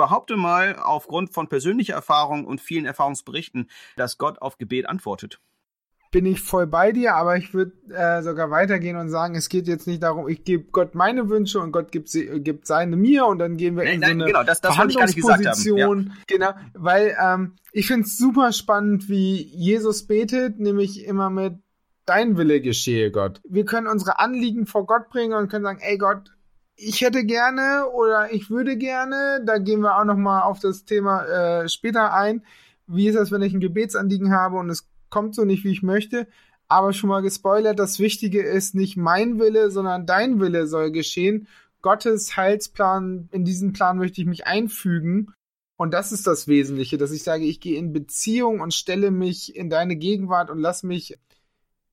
behaupte 0.00 0.36
mal 0.36 0.76
aufgrund 0.76 1.32
von 1.32 1.48
persönlicher 1.48 1.94
Erfahrung 1.94 2.46
und 2.46 2.60
vielen 2.60 2.86
Erfahrungsberichten, 2.86 3.68
dass 3.96 4.18
Gott 4.18 4.40
auf 4.42 4.56
Gebet 4.58 4.88
antwortet. 4.88 5.40
bin 6.12 6.26
ich 6.26 6.40
voll 6.40 6.66
bei 6.66 6.90
dir, 6.90 7.14
aber 7.14 7.36
ich 7.36 7.54
würde 7.54 7.72
äh, 7.94 8.20
sogar 8.22 8.50
weitergehen 8.50 8.96
und 8.96 9.10
sagen, 9.10 9.36
es 9.36 9.48
geht 9.48 9.68
jetzt 9.68 9.86
nicht 9.86 10.02
darum, 10.02 10.26
ich 10.28 10.42
gebe 10.42 10.64
Gott 10.72 10.96
meine 10.96 11.28
Wünsche 11.28 11.60
und 11.60 11.70
Gott 11.70 11.92
gibt, 11.92 12.08
sie, 12.08 12.26
äh, 12.26 12.40
gibt 12.40 12.66
seine 12.66 12.96
mir 12.96 13.26
und 13.26 13.38
dann 13.38 13.56
gehen 13.56 13.76
wir 13.76 13.84
Nein, 13.84 13.94
in 13.94 14.00
nein, 14.00 14.08
so 14.10 14.14
eine 14.14 14.24
genau, 14.24 14.42
das- 14.42 14.60
das 14.60 14.74
Verhandlungsposition. 14.74 16.12
Genau, 16.26 16.50
weil 16.74 17.16
ähm, 17.22 17.54
ich 17.72 17.86
finde 17.86 18.06
es 18.06 18.16
super 18.18 18.50
spannend, 18.52 19.08
wie 19.08 19.36
Jesus 19.54 20.06
betet, 20.08 20.58
nämlich 20.58 21.04
immer 21.04 21.30
mit 21.30 21.54
Dein 22.06 22.36
Wille 22.36 22.60
geschehe, 22.60 23.12
Gott. 23.12 23.40
Wir 23.48 23.64
können 23.64 23.86
unsere 23.86 24.18
Anliegen 24.18 24.66
vor 24.66 24.86
Gott 24.86 25.10
bringen 25.10 25.34
und 25.34 25.48
können 25.48 25.64
sagen, 25.64 25.78
ey 25.80 25.96
Gott, 25.96 26.32
ich 26.82 27.02
hätte 27.02 27.24
gerne 27.24 27.86
oder 27.92 28.32
ich 28.32 28.50
würde 28.50 28.76
gerne, 28.76 29.42
da 29.44 29.58
gehen 29.58 29.80
wir 29.80 29.98
auch 29.98 30.04
noch 30.04 30.16
mal 30.16 30.42
auf 30.42 30.60
das 30.60 30.84
Thema 30.84 31.24
äh, 31.24 31.68
später 31.68 32.14
ein. 32.14 32.42
Wie 32.86 33.06
ist 33.06 33.16
das, 33.16 33.30
wenn 33.30 33.42
ich 33.42 33.52
ein 33.52 33.60
Gebetsanliegen 33.60 34.32
habe 34.32 34.56
und 34.56 34.70
es 34.70 34.88
kommt 35.10 35.34
so 35.34 35.44
nicht, 35.44 35.64
wie 35.64 35.72
ich 35.72 35.82
möchte? 35.82 36.26
Aber 36.68 36.92
schon 36.92 37.10
mal 37.10 37.20
gespoilert, 37.20 37.78
das 37.78 37.98
Wichtige 37.98 38.42
ist 38.42 38.74
nicht 38.74 38.96
mein 38.96 39.38
Wille, 39.38 39.70
sondern 39.70 40.06
dein 40.06 40.40
Wille 40.40 40.66
soll 40.66 40.90
geschehen. 40.90 41.48
Gottes 41.82 42.36
Heilsplan, 42.36 43.28
in 43.30 43.44
diesen 43.44 43.72
Plan 43.72 43.98
möchte 43.98 44.20
ich 44.20 44.26
mich 44.26 44.46
einfügen. 44.46 45.32
Und 45.76 45.92
das 45.92 46.12
ist 46.12 46.26
das 46.26 46.46
Wesentliche, 46.46 46.98
dass 46.98 47.10
ich 47.10 47.22
sage, 47.22 47.44
ich 47.44 47.60
gehe 47.60 47.78
in 47.78 47.92
Beziehung 47.92 48.60
und 48.60 48.74
stelle 48.74 49.10
mich 49.10 49.56
in 49.56 49.70
deine 49.70 49.96
Gegenwart 49.96 50.50
und 50.50 50.58
lass 50.58 50.82
mich 50.82 51.18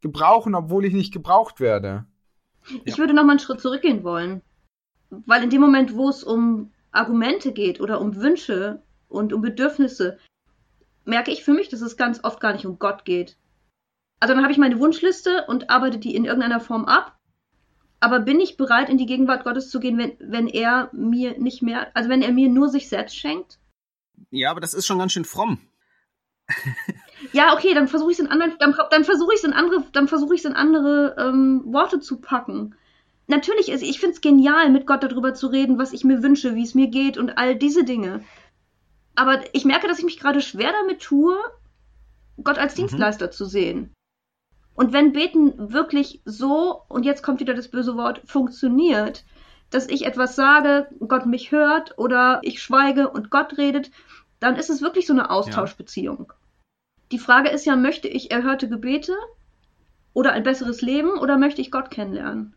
gebrauchen, 0.01 0.55
obwohl 0.55 0.85
ich 0.85 0.93
nicht 0.93 1.13
gebraucht 1.13 1.59
werde. 1.59 2.05
Ich 2.83 2.97
würde 2.97 3.13
noch 3.13 3.23
mal 3.23 3.31
einen 3.31 3.39
Schritt 3.39 3.61
zurückgehen 3.61 4.03
wollen. 4.03 4.41
Weil 5.09 5.43
in 5.43 5.49
dem 5.49 5.61
Moment, 5.61 5.95
wo 5.95 6.09
es 6.09 6.23
um 6.23 6.71
Argumente 6.91 7.51
geht 7.51 7.79
oder 7.79 8.01
um 8.01 8.15
Wünsche 8.15 8.81
und 9.07 9.33
um 9.33 9.41
Bedürfnisse, 9.41 10.19
merke 11.05 11.31
ich 11.31 11.43
für 11.43 11.53
mich, 11.53 11.69
dass 11.69 11.81
es 11.81 11.97
ganz 11.97 12.23
oft 12.23 12.39
gar 12.39 12.53
nicht 12.53 12.65
um 12.65 12.79
Gott 12.79 13.05
geht. 13.05 13.37
Also 14.19 14.33
dann 14.33 14.43
habe 14.43 14.51
ich 14.51 14.57
meine 14.57 14.79
Wunschliste 14.79 15.45
und 15.47 15.69
arbeite 15.69 15.99
die 15.99 16.15
in 16.15 16.25
irgendeiner 16.25 16.59
Form 16.59 16.85
ab. 16.85 17.17
Aber 17.99 18.19
bin 18.19 18.39
ich 18.39 18.57
bereit, 18.57 18.89
in 18.89 18.97
die 18.97 19.05
Gegenwart 19.05 19.43
Gottes 19.43 19.69
zu 19.69 19.79
gehen, 19.79 19.97
wenn, 19.97 20.17
wenn 20.19 20.47
er 20.47 20.89
mir 20.93 21.39
nicht 21.39 21.61
mehr, 21.61 21.95
also 21.95 22.09
wenn 22.09 22.21
er 22.21 22.31
mir 22.31 22.49
nur 22.49 22.69
sich 22.69 22.89
selbst 22.89 23.15
schenkt? 23.15 23.59
Ja, 24.29 24.51
aber 24.51 24.59
das 24.59 24.73
ist 24.73 24.85
schon 24.85 24.99
ganz 24.99 25.13
schön 25.13 25.25
fromm. 25.25 25.59
ja, 27.33 27.53
okay, 27.53 27.73
dann 27.73 27.87
versuche 27.87 28.11
ich 28.11 28.19
es 28.19 28.23
in 28.23 28.31
andere, 28.31 28.55
dann, 28.59 28.75
dann 28.91 29.03
versuche 29.03 29.33
ich 29.33 29.39
es 29.39 29.45
in 29.45 29.53
andere, 29.53 29.83
dann 29.91 30.07
versuche 30.07 30.35
ich 30.35 30.41
es 30.41 30.45
in 30.45 30.53
andere 30.53 31.15
ähm, 31.17 31.63
Worte 31.65 31.99
zu 31.99 32.19
packen. 32.19 32.75
Natürlich 33.27 33.69
ist, 33.69 33.83
ich 33.83 33.99
finde 33.99 34.15
es 34.15 34.21
genial, 34.21 34.69
mit 34.69 34.87
Gott 34.87 35.03
darüber 35.03 35.33
zu 35.33 35.47
reden, 35.47 35.77
was 35.77 35.91
ich 35.91 36.05
mir 36.05 36.23
wünsche, 36.23 36.55
wie 36.55 36.63
es 36.63 36.75
mir 36.75 36.87
geht 36.87 37.17
und 37.17 37.37
all 37.37 37.55
diese 37.55 37.83
Dinge. 37.83 38.23
Aber 39.15 39.43
ich 39.53 39.65
merke, 39.65 39.87
dass 39.87 39.99
ich 39.99 40.05
mich 40.05 40.19
gerade 40.19 40.41
schwer 40.41 40.71
damit 40.71 41.01
tue, 41.01 41.37
Gott 42.41 42.57
als 42.57 42.75
mhm. 42.75 42.81
Dienstleister 42.81 43.29
zu 43.29 43.45
sehen. 43.45 43.93
Und 44.75 44.93
wenn 44.93 45.11
Beten 45.11 45.73
wirklich 45.73 46.21
so, 46.23 46.83
und 46.87 47.03
jetzt 47.03 47.23
kommt 47.23 47.39
wieder 47.39 47.55
das 47.55 47.67
böse 47.67 47.97
Wort, 47.97 48.21
funktioniert, 48.25 49.25
dass 49.71 49.89
ich 49.89 50.05
etwas 50.05 50.35
sage, 50.35 50.87
Gott 51.07 51.25
mich 51.25 51.51
hört 51.51 51.97
oder 51.97 52.39
ich 52.43 52.61
schweige 52.61 53.09
und 53.09 53.29
Gott 53.29 53.57
redet, 53.57 53.91
dann 54.39 54.55
ist 54.55 54.69
es 54.69 54.81
wirklich 54.81 55.07
so 55.07 55.13
eine 55.13 55.29
Austauschbeziehung. 55.31 56.27
Ja. 56.29 56.35
Die 57.11 57.19
Frage 57.19 57.49
ist 57.49 57.65
ja, 57.65 57.75
möchte 57.75 58.07
ich 58.07 58.31
erhörte 58.31 58.69
Gebete 58.69 59.15
oder 60.13 60.31
ein 60.31 60.43
besseres 60.43 60.81
Leben 60.81 61.17
oder 61.17 61.37
möchte 61.37 61.61
ich 61.61 61.71
Gott 61.71 61.89
kennenlernen? 61.89 62.53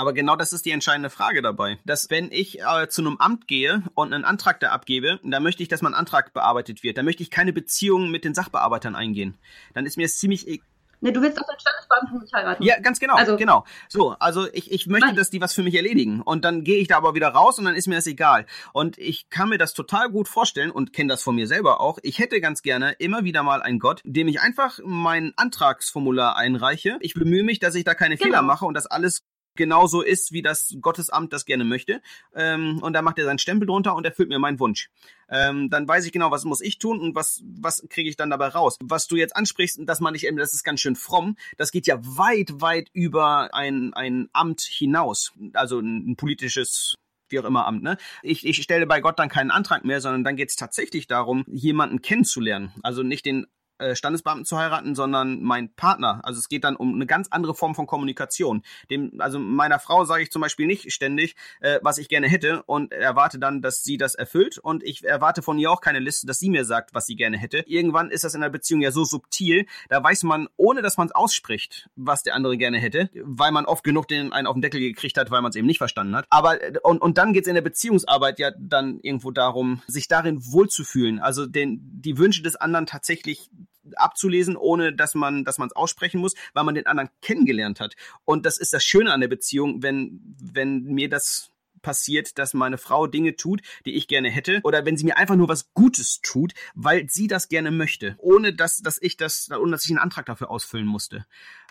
Aber 0.00 0.14
genau 0.14 0.34
das 0.34 0.54
ist 0.54 0.64
die 0.64 0.70
entscheidende 0.70 1.10
Frage 1.10 1.42
dabei. 1.42 1.76
Dass 1.84 2.08
wenn 2.08 2.32
ich 2.32 2.62
äh, 2.62 2.88
zu 2.88 3.02
einem 3.02 3.18
Amt 3.18 3.46
gehe 3.46 3.82
und 3.92 4.14
einen 4.14 4.24
Antrag 4.24 4.58
da 4.58 4.70
abgebe, 4.70 5.20
dann 5.22 5.42
möchte 5.42 5.62
ich, 5.62 5.68
dass 5.68 5.82
mein 5.82 5.92
Antrag 5.92 6.32
bearbeitet 6.32 6.82
wird. 6.82 6.96
Dann 6.96 7.04
möchte 7.04 7.22
ich 7.22 7.30
keine 7.30 7.52
Beziehung 7.52 8.10
mit 8.10 8.24
den 8.24 8.32
Sachbearbeitern 8.32 8.96
eingehen. 8.96 9.36
Dann 9.74 9.84
ist 9.84 9.98
mir 9.98 10.06
es 10.06 10.16
ziemlich 10.16 10.48
e- 10.48 10.62
Ne, 11.02 11.12
du 11.12 11.22
willst 11.22 11.38
auch 11.38 11.46
den 11.46 11.58
Standesbeamten 11.58 12.18
nicht 12.18 12.32
heiraten. 12.34 12.62
Ja, 12.62 12.78
ganz 12.78 13.00
genau, 13.00 13.14
also, 13.14 13.36
genau. 13.36 13.64
So, 13.88 14.10
also 14.18 14.46
ich, 14.52 14.70
ich 14.70 14.86
möchte, 14.86 15.08
nein. 15.08 15.16
dass 15.16 15.30
die 15.30 15.40
was 15.40 15.54
für 15.54 15.62
mich 15.62 15.74
erledigen. 15.74 16.20
Und 16.20 16.44
dann 16.44 16.62
gehe 16.62 16.76
ich 16.76 16.88
da 16.88 16.98
aber 16.98 17.14
wieder 17.14 17.28
raus 17.28 17.58
und 17.58 17.64
dann 17.64 17.74
ist 17.74 17.88
mir 17.88 17.94
das 17.94 18.06
egal. 18.06 18.44
Und 18.72 18.98
ich 18.98 19.30
kann 19.30 19.48
mir 19.48 19.56
das 19.56 19.72
total 19.72 20.10
gut 20.10 20.28
vorstellen 20.28 20.70
und 20.70 20.92
kenne 20.92 21.08
das 21.08 21.22
von 21.22 21.34
mir 21.34 21.46
selber 21.46 21.80
auch. 21.80 21.98
Ich 22.02 22.18
hätte 22.18 22.40
ganz 22.40 22.60
gerne 22.60 22.92
immer 22.92 23.24
wieder 23.24 23.42
mal 23.42 23.62
einen 23.62 23.78
Gott, 23.78 24.02
dem 24.04 24.28
ich 24.28 24.40
einfach 24.40 24.78
mein 24.84 25.32
Antragsformular 25.36 26.36
einreiche. 26.36 26.98
Ich 27.00 27.14
bemühe 27.14 27.44
mich, 27.44 27.60
dass 27.60 27.74
ich 27.74 27.84
da 27.84 27.94
keine 27.94 28.16
genau. 28.16 28.26
Fehler 28.26 28.42
mache 28.42 28.66
und 28.66 28.74
dass 28.74 28.86
alles 28.86 29.22
genauso 29.60 30.00
ist, 30.00 30.32
wie 30.32 30.40
das 30.40 30.74
Gottesamt 30.80 31.34
das 31.34 31.44
gerne 31.44 31.64
möchte. 31.64 32.00
Ähm, 32.34 32.78
und 32.82 32.94
da 32.94 33.02
macht 33.02 33.18
er 33.18 33.26
seinen 33.26 33.38
Stempel 33.38 33.66
drunter 33.66 33.94
und 33.94 34.06
erfüllt 34.06 34.30
mir 34.30 34.38
meinen 34.38 34.58
Wunsch. 34.58 34.90
Ähm, 35.28 35.68
dann 35.68 35.86
weiß 35.86 36.06
ich 36.06 36.12
genau, 36.12 36.30
was 36.30 36.44
muss 36.44 36.62
ich 36.62 36.78
tun 36.78 36.98
und 36.98 37.14
was, 37.14 37.42
was 37.44 37.86
kriege 37.90 38.08
ich 38.08 38.16
dann 38.16 38.30
dabei 38.30 38.48
raus. 38.48 38.78
Was 38.82 39.06
du 39.06 39.16
jetzt 39.16 39.36
ansprichst, 39.36 39.80
dass 39.84 40.00
man 40.00 40.14
nicht 40.14 40.26
eben, 40.26 40.38
das 40.38 40.54
ist 40.54 40.64
ganz 40.64 40.80
schön 40.80 40.96
fromm, 40.96 41.36
das 41.58 41.72
geht 41.72 41.86
ja 41.86 41.98
weit, 42.00 42.62
weit 42.62 42.88
über 42.94 43.52
ein, 43.52 43.92
ein 43.92 44.30
Amt 44.32 44.62
hinaus. 44.62 45.32
Also 45.52 45.78
ein, 45.78 46.10
ein 46.10 46.16
politisches 46.16 46.96
wie 47.28 47.38
auch 47.38 47.44
immer 47.44 47.64
Amt, 47.64 47.84
ne? 47.84 47.96
Ich, 48.22 48.44
ich 48.44 48.60
stelle 48.60 48.88
bei 48.88 49.00
Gott 49.00 49.20
dann 49.20 49.28
keinen 49.28 49.52
Antrag 49.52 49.84
mehr, 49.84 50.00
sondern 50.00 50.24
dann 50.24 50.34
geht 50.34 50.48
es 50.48 50.56
tatsächlich 50.56 51.06
darum, 51.06 51.44
jemanden 51.46 52.02
kennenzulernen. 52.02 52.72
Also 52.82 53.04
nicht 53.04 53.24
den 53.24 53.46
Standesbeamten 53.94 54.44
zu 54.44 54.58
heiraten, 54.58 54.94
sondern 54.94 55.42
mein 55.42 55.74
Partner. 55.74 56.20
Also 56.22 56.38
es 56.38 56.48
geht 56.48 56.64
dann 56.64 56.76
um 56.76 56.94
eine 56.94 57.06
ganz 57.06 57.28
andere 57.30 57.54
Form 57.54 57.74
von 57.74 57.86
Kommunikation. 57.86 58.62
Dem, 58.90 59.20
also 59.20 59.38
meiner 59.38 59.78
Frau 59.78 60.04
sage 60.04 60.22
ich 60.22 60.30
zum 60.30 60.42
Beispiel 60.42 60.66
nicht 60.66 60.92
ständig, 60.92 61.36
äh, 61.60 61.78
was 61.82 61.98
ich 61.98 62.08
gerne 62.08 62.28
hätte 62.28 62.62
und 62.64 62.92
erwarte 62.92 63.38
dann, 63.38 63.62
dass 63.62 63.82
sie 63.82 63.96
das 63.96 64.14
erfüllt 64.14 64.58
und 64.58 64.82
ich 64.82 65.04
erwarte 65.04 65.42
von 65.42 65.58
ihr 65.58 65.70
auch 65.70 65.80
keine 65.80 65.98
Liste, 65.98 66.26
dass 66.26 66.38
sie 66.38 66.50
mir 66.50 66.64
sagt, 66.64 66.94
was 66.94 67.06
sie 67.06 67.16
gerne 67.16 67.38
hätte. 67.38 67.64
Irgendwann 67.66 68.10
ist 68.10 68.24
das 68.24 68.34
in 68.34 68.40
der 68.40 68.48
Beziehung 68.48 68.80
ja 68.80 68.90
so 68.90 69.04
subtil, 69.04 69.66
da 69.88 70.02
weiß 70.02 70.22
man, 70.24 70.48
ohne 70.56 70.82
dass 70.82 70.96
man 70.96 71.08
es 71.08 71.14
ausspricht, 71.14 71.88
was 71.96 72.22
der 72.22 72.34
andere 72.34 72.56
gerne 72.56 72.78
hätte, 72.78 73.10
weil 73.22 73.52
man 73.52 73.66
oft 73.66 73.84
genug 73.84 74.08
den 74.08 74.32
einen 74.32 74.46
auf 74.46 74.54
den 74.54 74.62
Deckel 74.62 74.80
gekriegt 74.80 75.16
hat, 75.16 75.30
weil 75.30 75.42
man 75.42 75.50
es 75.50 75.56
eben 75.56 75.66
nicht 75.66 75.78
verstanden 75.78 76.16
hat. 76.16 76.26
Aber 76.30 76.62
äh, 76.62 76.78
und, 76.82 77.00
und 77.00 77.18
dann 77.18 77.32
geht 77.32 77.44
es 77.44 77.48
in 77.48 77.54
der 77.54 77.62
Beziehungsarbeit 77.62 78.38
ja 78.38 78.50
dann 78.58 79.00
irgendwo 79.02 79.30
darum, 79.30 79.82
sich 79.86 80.08
darin 80.08 80.40
wohlzufühlen, 80.44 81.18
also 81.18 81.46
den, 81.46 81.80
die 81.82 82.18
Wünsche 82.18 82.42
des 82.42 82.56
anderen 82.56 82.86
tatsächlich 82.86 83.50
abzulesen, 83.96 84.56
ohne 84.56 84.94
dass 84.94 85.14
man, 85.14 85.44
dass 85.44 85.58
man 85.58 85.68
es 85.68 85.76
aussprechen 85.76 86.20
muss, 86.20 86.34
weil 86.54 86.64
man 86.64 86.74
den 86.74 86.86
anderen 86.86 87.10
kennengelernt 87.22 87.80
hat. 87.80 87.94
Und 88.24 88.46
das 88.46 88.58
ist 88.58 88.72
das 88.72 88.84
Schöne 88.84 89.12
an 89.12 89.20
der 89.20 89.28
Beziehung, 89.28 89.82
wenn, 89.82 90.36
wenn 90.40 90.82
mir 90.84 91.08
das 91.08 91.50
passiert, 91.82 92.38
dass 92.38 92.54
meine 92.54 92.78
Frau 92.78 93.06
Dinge 93.06 93.36
tut, 93.36 93.62
die 93.86 93.94
ich 93.94 94.08
gerne 94.08 94.30
hätte, 94.30 94.60
oder 94.64 94.84
wenn 94.84 94.96
sie 94.96 95.04
mir 95.04 95.16
einfach 95.16 95.36
nur 95.36 95.48
was 95.48 95.72
Gutes 95.72 96.20
tut, 96.22 96.52
weil 96.74 97.08
sie 97.08 97.26
das 97.26 97.48
gerne 97.48 97.70
möchte, 97.70 98.16
ohne 98.18 98.52
dass, 98.54 98.78
dass 98.78 99.00
ich 99.00 99.16
das, 99.16 99.48
ohne 99.50 99.72
dass 99.72 99.84
ich 99.84 99.90
einen 99.90 99.98
Antrag 99.98 100.26
dafür 100.26 100.50
ausfüllen 100.50 100.86
musste. 100.86 101.26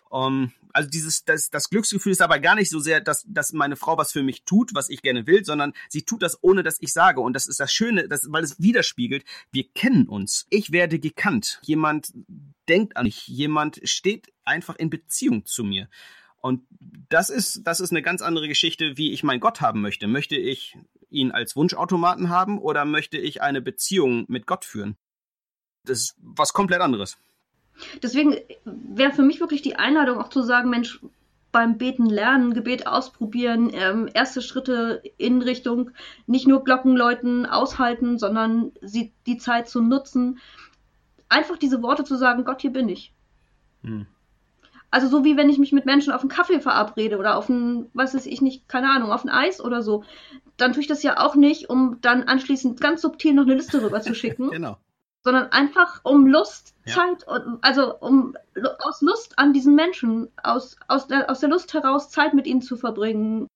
Um, 0.10 0.44
ähm, 0.44 0.51
also 0.74 0.89
dieses, 0.89 1.25
das, 1.25 1.50
das 1.50 1.70
Glücksgefühl 1.70 2.12
ist 2.12 2.22
dabei 2.22 2.39
gar 2.39 2.56
nicht 2.56 2.70
so 2.70 2.80
sehr, 2.80 3.01
dass, 3.01 3.25
dass 3.28 3.54
meine 3.54 3.75
Frau 3.75 3.98
was 3.98 4.12
für 4.12 4.24
mich 4.24 4.44
tut, 4.44 4.74
was 4.74 4.89
ich 4.89 5.01
gerne 5.01 5.25
will, 5.28 5.44
sondern 5.44 5.74
sie 5.89 6.04
tut 6.04 6.22
das, 6.22 6.38
ohne 6.42 6.63
dass 6.63 6.78
ich 6.80 6.94
sage. 6.94 7.22
Und 7.22 7.34
das 7.34 7.48
ist 7.48 7.60
das 7.60 7.72
Schöne, 7.72 8.08
das, 8.08 8.28
weil 8.30 8.44
es 8.44 8.60
widerspiegelt, 8.60 9.24
wir 9.51 9.68
kennen 9.74 10.08
uns. 10.08 10.46
Ich 10.50 10.72
werde 10.72 11.00
gekannt. 11.00 11.60
Jemand 11.63 12.13
denkt 12.68 12.98
an 12.98 13.06
mich. 13.06 13.28
Jemand 13.28 13.80
steht 13.84 14.32
einfach 14.46 14.75
in 14.75 14.89
Beziehung 14.89 15.46
zu 15.46 15.63
mir. 15.63 15.89
Und 16.42 16.66
das 17.10 17.30
ist, 17.30 17.62
das 17.66 17.80
ist 17.80 17.92
eine 17.92 18.01
ganz 18.01 18.22
andere 18.22 18.48
Geschichte, 18.48 18.96
wie 18.96 19.12
ich 19.12 19.24
meinen 19.24 19.42
Gott 19.42 19.62
haben 19.62 19.82
möchte. 19.82 20.08
Möchte 20.08 20.38
ich 20.38 20.78
ihn 21.10 21.32
als 21.32 21.56
Wunschautomaten 21.56 22.30
haben 22.30 22.60
oder 22.60 22.86
möchte 22.86 23.18
ich 23.18 23.42
eine 23.42 23.62
Beziehung 23.62 24.25
mit 24.28 24.46
Gott 24.46 24.63
führen? 24.63 24.96
Das 25.84 26.00
ist 26.00 26.16
was 26.20 26.54
komplett 26.54 26.82
anderes. 26.82 27.18
Deswegen 28.01 28.36
wäre 28.65 29.12
für 29.12 29.24
mich 29.24 29.39
wirklich 29.39 29.62
die 29.62 29.75
Einladung 29.75 30.17
auch 30.17 30.29
zu 30.29 30.41
sagen, 30.41 30.69
Mensch, 30.69 31.00
beim 31.51 31.77
Beten 31.77 32.05
lernen, 32.05 32.53
Gebet 32.53 32.86
ausprobieren, 32.86 33.71
ähm, 33.74 34.09
erste 34.13 34.41
Schritte 34.41 35.01
in 35.17 35.41
Richtung 35.41 35.91
nicht 36.27 36.48
nur 36.48 36.63
Glockenläuten 36.63 37.45
aushalten, 37.45 38.19
sondern 38.19 38.71
sie, 38.81 39.12
die 39.25 39.38
Zeit 39.38 39.67
zu 39.67 39.81
nutzen, 39.81 40.39
einfach 41.27 41.57
diese 41.57 41.81
Worte 41.81 42.03
zu 42.03 42.17
sagen, 42.17 42.45
Gott, 42.45 42.62
hier 42.62 42.71
bin 42.71 42.88
ich. 42.88 43.13
Hm. 43.83 44.05
Also 44.91 45.07
so 45.07 45.24
wie 45.24 45.38
wenn 45.38 45.50
ich 45.50 45.59
mich 45.59 45.71
mit 45.71 45.86
Menschen 45.86 46.13
auf 46.13 46.21
einen 46.21 46.29
Kaffee 46.29 46.59
verabrede 46.59 47.17
oder 47.17 47.38
auf 47.38 47.50
ein, 47.50 47.88
was 47.93 48.13
weiß 48.13 48.25
ich 48.25 48.41
nicht, 48.41 48.67
keine 48.67 48.89
Ahnung, 48.89 49.12
auf 49.12 49.24
ein 49.24 49.29
Eis 49.29 49.62
oder 49.62 49.81
so, 49.81 50.03
dann 50.57 50.74
tue 50.74 50.81
ich 50.81 50.88
das 50.88 51.03
ja 51.03 51.19
auch 51.19 51.36
nicht, 51.36 51.69
um 51.69 51.98
dann 52.01 52.24
anschließend 52.24 52.81
ganz 52.81 53.01
subtil 53.01 53.33
noch 53.33 53.43
eine 53.43 53.55
Liste 53.55 53.83
rüber 53.83 54.01
zu 54.01 54.13
schicken. 54.13 54.50
genau 54.51 54.77
sondern 55.24 55.52
einfach 55.52 56.02
um 56.04 56.28
Lust, 56.28 56.76
ja. 56.86 56.96
Zeit, 56.96 57.26
also 57.62 57.98
um 58.00 58.36
aus 58.80 59.02
Lust 59.02 59.38
an 59.38 59.54
diesen 59.54 59.76
Menschen, 59.76 60.30
aus, 60.42 60.78
aus, 60.88 61.08
der, 61.08 61.30
aus 61.30 61.40
der 61.40 61.50
Lust 61.50 61.74
heraus 61.74 62.10
Zeit 62.10 62.34
mit 62.34 62.48
ihnen 62.48 62.62
zu 62.62 62.78
verbringen. 62.78 63.48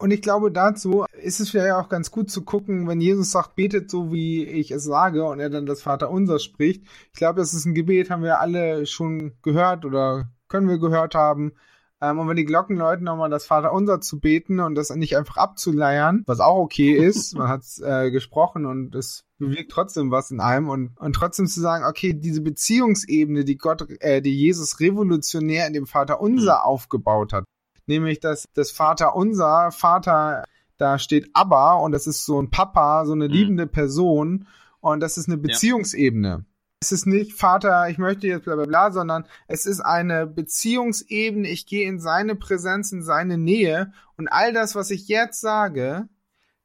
Und 0.00 0.12
ich 0.12 0.22
glaube, 0.22 0.52
dazu 0.52 1.04
ist 1.20 1.40
es 1.40 1.50
vielleicht 1.50 1.72
auch 1.72 1.88
ganz 1.88 2.12
gut 2.12 2.30
zu 2.30 2.44
gucken, 2.44 2.86
wenn 2.86 3.00
Jesus 3.00 3.32
sagt, 3.32 3.56
betet 3.56 3.90
so, 3.90 4.12
wie 4.12 4.44
ich 4.44 4.70
es 4.70 4.84
sage, 4.84 5.24
und 5.24 5.40
er 5.40 5.50
dann 5.50 5.66
das 5.66 5.82
Vaterunser 5.82 6.38
spricht. 6.38 6.84
Ich 7.12 7.18
glaube, 7.18 7.40
das 7.40 7.52
ist 7.52 7.64
ein 7.64 7.74
Gebet, 7.74 8.08
haben 8.08 8.22
wir 8.22 8.40
alle 8.40 8.86
schon 8.86 9.36
gehört 9.42 9.84
oder 9.84 10.30
können 10.46 10.68
wir 10.68 10.78
gehört 10.78 11.16
haben. 11.16 11.52
Ähm, 12.00 12.18
und 12.18 12.28
wenn 12.28 12.36
die 12.36 12.44
Glocken 12.44 12.76
läuten, 12.76 13.04
nochmal 13.04 13.30
das 13.30 13.46
Vaterunser 13.46 14.00
zu 14.00 14.20
beten 14.20 14.60
und 14.60 14.74
das 14.74 14.90
nicht 14.90 15.16
einfach 15.16 15.36
abzuleiern, 15.36 16.22
was 16.26 16.40
auch 16.40 16.58
okay 16.58 16.92
ist, 16.92 17.34
man 17.36 17.48
hat 17.48 17.62
äh, 17.80 18.10
gesprochen 18.10 18.66
und 18.66 18.94
es 18.94 19.24
bewirkt 19.38 19.70
trotzdem 19.70 20.10
was 20.10 20.30
in 20.30 20.40
einem 20.40 20.68
und, 20.68 20.96
und 20.98 21.12
trotzdem 21.14 21.46
zu 21.46 21.60
sagen, 21.60 21.84
okay, 21.84 22.12
diese 22.12 22.40
Beziehungsebene, 22.40 23.44
die 23.44 23.56
Gott, 23.56 23.86
äh, 24.00 24.20
die 24.22 24.36
Jesus 24.36 24.80
revolutionär 24.80 25.66
in 25.66 25.72
dem 25.72 25.86
Vaterunser 25.86 26.58
mhm. 26.58 26.64
aufgebaut 26.64 27.32
hat, 27.32 27.44
nämlich 27.86 28.20
dass 28.20 28.46
das 28.54 28.70
Vaterunser, 28.70 29.70
Vater, 29.72 30.44
da 30.76 30.98
steht 30.98 31.30
Abba 31.34 31.74
und 31.74 31.90
das 31.92 32.06
ist 32.06 32.24
so 32.24 32.40
ein 32.40 32.50
Papa, 32.50 33.06
so 33.06 33.12
eine 33.12 33.26
mhm. 33.26 33.32
liebende 33.34 33.66
Person 33.66 34.46
und 34.80 35.00
das 35.00 35.18
ist 35.18 35.28
eine 35.28 35.38
Beziehungsebene. 35.38 36.28
Ja. 36.28 36.44
Es 36.80 36.92
ist 36.92 37.06
nicht, 37.06 37.32
Vater, 37.32 37.88
ich 37.90 37.98
möchte 37.98 38.28
jetzt 38.28 38.44
bla 38.44 38.54
bla 38.54 38.64
bla, 38.64 38.92
sondern 38.92 39.26
es 39.48 39.66
ist 39.66 39.80
eine 39.80 40.26
Beziehungsebene. 40.26 41.48
Ich 41.48 41.66
gehe 41.66 41.88
in 41.88 41.98
seine 41.98 42.36
Präsenz, 42.36 42.92
in 42.92 43.02
seine 43.02 43.36
Nähe 43.36 43.92
und 44.16 44.28
all 44.28 44.52
das, 44.52 44.76
was 44.76 44.90
ich 44.90 45.08
jetzt 45.08 45.40
sage, 45.40 46.08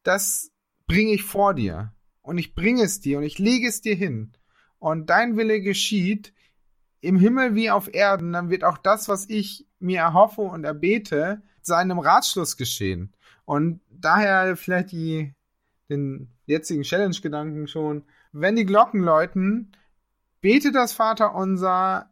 das 0.03 0.51
bringe 0.86 1.13
ich 1.13 1.24
vor 1.24 1.55
dir. 1.55 1.93
Und 2.22 2.38
ich 2.38 2.53
bringe 2.53 2.84
es 2.84 3.01
dir 3.01 3.17
und 3.17 3.24
ich 3.24 3.39
lege 3.39 3.67
es 3.67 3.82
dir 3.82 3.96
hin. 3.96 4.34
Und 4.77 5.10
dein 5.10 5.36
Wille 5.36 5.62
geschieht 5.62 6.34
im 7.01 7.17
Himmel 7.17 7.55
wie 7.55 7.72
auf 7.72 7.91
Erden. 7.93 8.34
Dann 8.34 8.51
wird 8.51 8.63
auch 8.63 8.77
das, 8.77 9.10
was 9.10 9.27
ich 9.29 9.67
mir 9.79 10.01
erhoffe 10.01 10.41
und 10.41 10.63
erbete, 10.63 11.41
seinem 11.62 11.98
Ratschluss 11.98 12.55
geschehen. 12.55 13.13
Und 13.46 13.82
daher 13.89 14.55
vielleicht 14.55 14.91
die, 14.91 15.34
den 15.89 16.29
jetzigen 16.46 16.84
Challenge-Gedanken 16.84 17.67
schon. 17.67 18.03
Wenn 18.32 18.55
die 18.55 18.65
Glocken 18.65 19.01
läuten, 19.01 19.72
bete 20.43 20.71
das 20.73 20.93
Vaterunser 20.93 22.12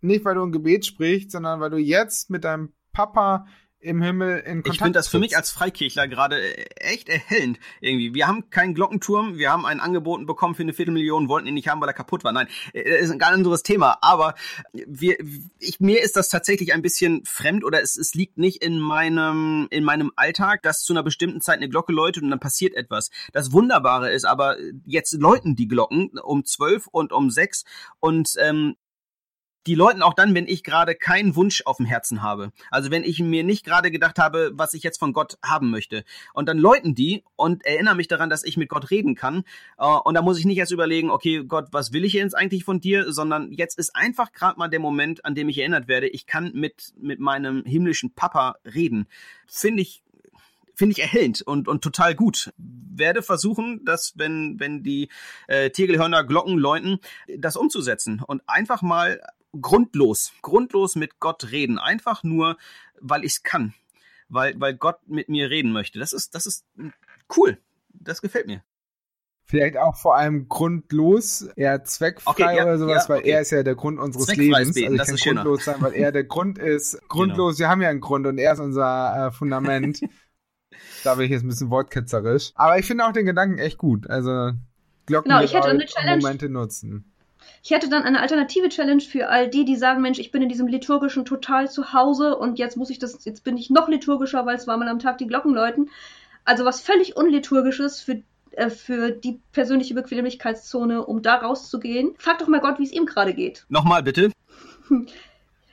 nicht, 0.00 0.24
weil 0.24 0.34
du 0.34 0.42
ein 0.42 0.52
Gebet 0.52 0.84
sprichst, 0.84 1.30
sondern 1.30 1.60
weil 1.60 1.70
du 1.70 1.76
jetzt 1.76 2.30
mit 2.30 2.44
deinem 2.44 2.72
Papa 2.92 3.46
im 3.82 4.00
Himmel 4.00 4.38
in 4.38 4.62
Kontakt 4.62 4.74
Ich 4.74 4.78
finde 4.78 4.92
das 4.92 5.08
für 5.08 5.18
mich 5.18 5.36
als 5.36 5.50
Freikirchler 5.50 6.08
gerade 6.08 6.40
äh, 6.40 6.64
echt 6.76 7.08
erhellend 7.08 7.58
irgendwie. 7.80 8.14
Wir 8.14 8.26
haben 8.26 8.48
keinen 8.50 8.74
Glockenturm, 8.74 9.38
wir 9.38 9.50
haben 9.50 9.66
einen 9.66 9.80
angeboten 9.80 10.26
bekommen 10.26 10.54
für 10.54 10.62
eine 10.62 10.72
Viertelmillion, 10.72 11.28
wollten 11.28 11.48
ihn 11.48 11.54
nicht 11.54 11.68
haben, 11.68 11.80
weil 11.80 11.88
er 11.88 11.94
kaputt 11.94 12.24
war. 12.24 12.32
Nein, 12.32 12.48
das 12.72 12.82
äh, 12.82 12.98
ist 13.00 13.10
ein 13.10 13.18
ganz 13.18 13.34
anderes 13.34 13.62
Thema. 13.62 13.98
Aber 14.00 14.34
wir, 14.72 15.16
ich, 15.58 15.80
mir 15.80 16.02
ist 16.02 16.16
das 16.16 16.28
tatsächlich 16.28 16.72
ein 16.72 16.82
bisschen 16.82 17.24
fremd 17.24 17.64
oder 17.64 17.82
es, 17.82 17.96
es 17.96 18.14
liegt 18.14 18.38
nicht 18.38 18.62
in 18.62 18.78
meinem, 18.78 19.66
in 19.70 19.84
meinem 19.84 20.12
Alltag, 20.16 20.62
dass 20.62 20.82
zu 20.82 20.92
einer 20.92 21.02
bestimmten 21.02 21.40
Zeit 21.40 21.56
eine 21.56 21.68
Glocke 21.68 21.92
läutet 21.92 22.22
und 22.22 22.30
dann 22.30 22.40
passiert 22.40 22.74
etwas. 22.74 23.10
Das 23.32 23.52
Wunderbare 23.52 24.12
ist 24.12 24.24
aber, 24.24 24.56
jetzt 24.86 25.12
läuten 25.12 25.56
die 25.56 25.68
Glocken 25.68 26.10
um 26.22 26.44
zwölf 26.44 26.86
und 26.86 27.12
um 27.12 27.30
sechs 27.30 27.64
und 28.00 28.34
ähm, 28.38 28.76
die 29.66 29.74
läuten 29.74 30.02
auch 30.02 30.14
dann, 30.14 30.34
wenn 30.34 30.46
ich 30.46 30.64
gerade 30.64 30.94
keinen 30.94 31.36
Wunsch 31.36 31.62
auf 31.64 31.76
dem 31.76 31.86
Herzen 31.86 32.22
habe. 32.22 32.52
Also 32.70 32.90
wenn 32.90 33.04
ich 33.04 33.20
mir 33.20 33.44
nicht 33.44 33.64
gerade 33.64 33.90
gedacht 33.90 34.18
habe, 34.18 34.50
was 34.54 34.74
ich 34.74 34.82
jetzt 34.82 34.98
von 34.98 35.12
Gott 35.12 35.38
haben 35.44 35.70
möchte. 35.70 36.04
Und 36.34 36.48
dann 36.48 36.58
läuten 36.58 36.94
die 36.94 37.22
und 37.36 37.64
erinnern 37.64 37.96
mich 37.96 38.08
daran, 38.08 38.30
dass 38.30 38.44
ich 38.44 38.56
mit 38.56 38.68
Gott 38.68 38.90
reden 38.90 39.14
kann. 39.14 39.44
Äh, 39.78 39.86
und 39.86 40.14
da 40.14 40.22
muss 40.22 40.38
ich 40.38 40.44
nicht 40.44 40.58
erst 40.58 40.72
überlegen, 40.72 41.10
okay, 41.10 41.44
Gott, 41.44 41.68
was 41.70 41.92
will 41.92 42.04
ich 42.04 42.14
jetzt 42.14 42.36
eigentlich 42.36 42.64
von 42.64 42.80
dir? 42.80 43.12
Sondern 43.12 43.52
jetzt 43.52 43.78
ist 43.78 43.94
einfach 43.94 44.32
gerade 44.32 44.58
mal 44.58 44.68
der 44.68 44.80
Moment, 44.80 45.24
an 45.24 45.34
dem 45.34 45.48
ich 45.48 45.58
erinnert 45.58 45.88
werde, 45.88 46.08
ich 46.08 46.26
kann 46.26 46.52
mit, 46.54 46.92
mit 47.00 47.20
meinem 47.20 47.64
himmlischen 47.64 48.14
Papa 48.14 48.56
reden. 48.64 49.06
Finde 49.46 49.82
ich 49.82 50.02
finde 50.74 50.92
ich 50.92 51.02
erhellend 51.02 51.42
und, 51.42 51.68
und 51.68 51.84
total 51.84 52.14
gut. 52.14 52.52
Werde 52.56 53.22
versuchen, 53.22 53.84
dass, 53.84 54.14
wenn, 54.16 54.58
wenn 54.58 54.82
die 54.82 55.10
äh, 55.46 55.70
Tegelhörner 55.70 56.24
Glocken 56.24 56.58
läuten, 56.58 56.98
das 57.36 57.56
umzusetzen 57.56 58.22
und 58.26 58.42
einfach 58.48 58.82
mal 58.82 59.20
grundlos, 59.60 60.32
grundlos 60.42 60.96
mit 60.96 61.20
Gott 61.20 61.50
reden. 61.50 61.78
Einfach 61.78 62.22
nur, 62.22 62.56
weil 63.00 63.24
ich 63.24 63.32
es 63.32 63.42
kann. 63.42 63.74
Weil, 64.28 64.58
weil 64.58 64.74
Gott 64.74 64.98
mit 65.06 65.28
mir 65.28 65.50
reden 65.50 65.72
möchte. 65.72 65.98
Das 65.98 66.12
ist, 66.12 66.34
das 66.34 66.46
ist 66.46 66.64
cool. 67.36 67.58
Das 67.90 68.22
gefällt 68.22 68.46
mir. 68.46 68.62
Vielleicht 69.44 69.76
auch 69.76 69.96
vor 69.96 70.16
allem 70.16 70.48
grundlos, 70.48 71.42
eher 71.56 71.84
zweckfrei 71.84 72.30
okay, 72.30 72.56
ja, 72.56 72.62
oder 72.62 72.78
sowas, 72.78 73.08
ja, 73.08 73.14
weil 73.14 73.26
er 73.26 73.40
ist 73.42 73.50
ja 73.50 73.62
der 73.62 73.74
Grund 73.74 73.98
unseres 73.98 74.34
Lebens. 74.34 74.72
Beten, 74.72 74.98
also 74.98 75.14
ich 75.14 75.22
kann 75.22 75.34
grundlos 75.34 75.64
sein, 75.64 75.76
weil 75.80 75.92
er 75.94 76.12
der 76.12 76.24
Grund 76.24 76.58
ist. 76.58 76.94
Genau. 77.02 77.08
Grundlos, 77.08 77.56
genau. 77.56 77.66
wir 77.66 77.70
haben 77.70 77.82
ja 77.82 77.88
einen 77.90 78.00
Grund 78.00 78.26
und 78.26 78.38
er 78.38 78.54
ist 78.54 78.60
unser 78.60 79.26
äh, 79.26 79.30
Fundament. 79.32 80.00
da 81.04 81.16
bin 81.16 81.26
ich 81.26 81.32
jetzt 81.32 81.42
ein 81.42 81.48
bisschen 81.48 81.70
wortketzerisch. 81.70 82.52
Aber 82.54 82.78
ich 82.78 82.86
finde 82.86 83.04
auch 83.04 83.12
den 83.12 83.26
Gedanken 83.26 83.58
echt 83.58 83.76
gut. 83.76 84.08
Also 84.08 84.52
Glocken 85.06 85.28
genau, 85.28 85.42
ich 85.42 85.52
hätte 85.52 85.68
eine 85.68 85.84
Challenge, 85.84 86.22
Momente 86.22 86.48
nutzen. 86.48 87.11
Ich 87.62 87.70
hätte 87.70 87.88
dann 87.88 88.02
eine 88.02 88.20
alternative 88.20 88.68
Challenge 88.68 89.02
für 89.02 89.28
all 89.28 89.48
die, 89.48 89.64
die 89.64 89.76
sagen, 89.76 90.02
Mensch, 90.02 90.18
ich 90.18 90.30
bin 90.30 90.42
in 90.42 90.48
diesem 90.48 90.66
liturgischen 90.66 91.24
total 91.24 91.70
zu 91.70 91.92
Hause 91.92 92.36
und 92.36 92.58
jetzt 92.58 92.76
muss 92.76 92.90
ich 92.90 92.98
das, 92.98 93.24
jetzt 93.24 93.44
bin 93.44 93.56
ich 93.56 93.70
noch 93.70 93.88
liturgischer, 93.88 94.46
weil 94.46 94.56
es 94.56 94.66
war 94.66 94.76
mal 94.76 94.88
am 94.88 94.98
Tag 94.98 95.18
die 95.18 95.26
Glocken 95.26 95.54
läuten. 95.54 95.90
Also 96.44 96.64
was 96.64 96.80
völlig 96.80 97.16
unliturgisches 97.16 98.00
für 98.00 98.22
äh, 98.52 98.70
für 98.70 99.10
die 99.10 99.40
persönliche 99.52 99.94
Bequemlichkeitszone, 99.94 101.04
um 101.04 101.22
da 101.22 101.36
rauszugehen. 101.36 102.14
Frag 102.18 102.38
doch 102.38 102.48
mal 102.48 102.60
Gott, 102.60 102.78
wie 102.78 102.84
es 102.84 102.92
ihm 102.92 103.06
gerade 103.06 103.34
geht. 103.34 103.64
Nochmal 103.68 104.02
bitte. 104.02 104.30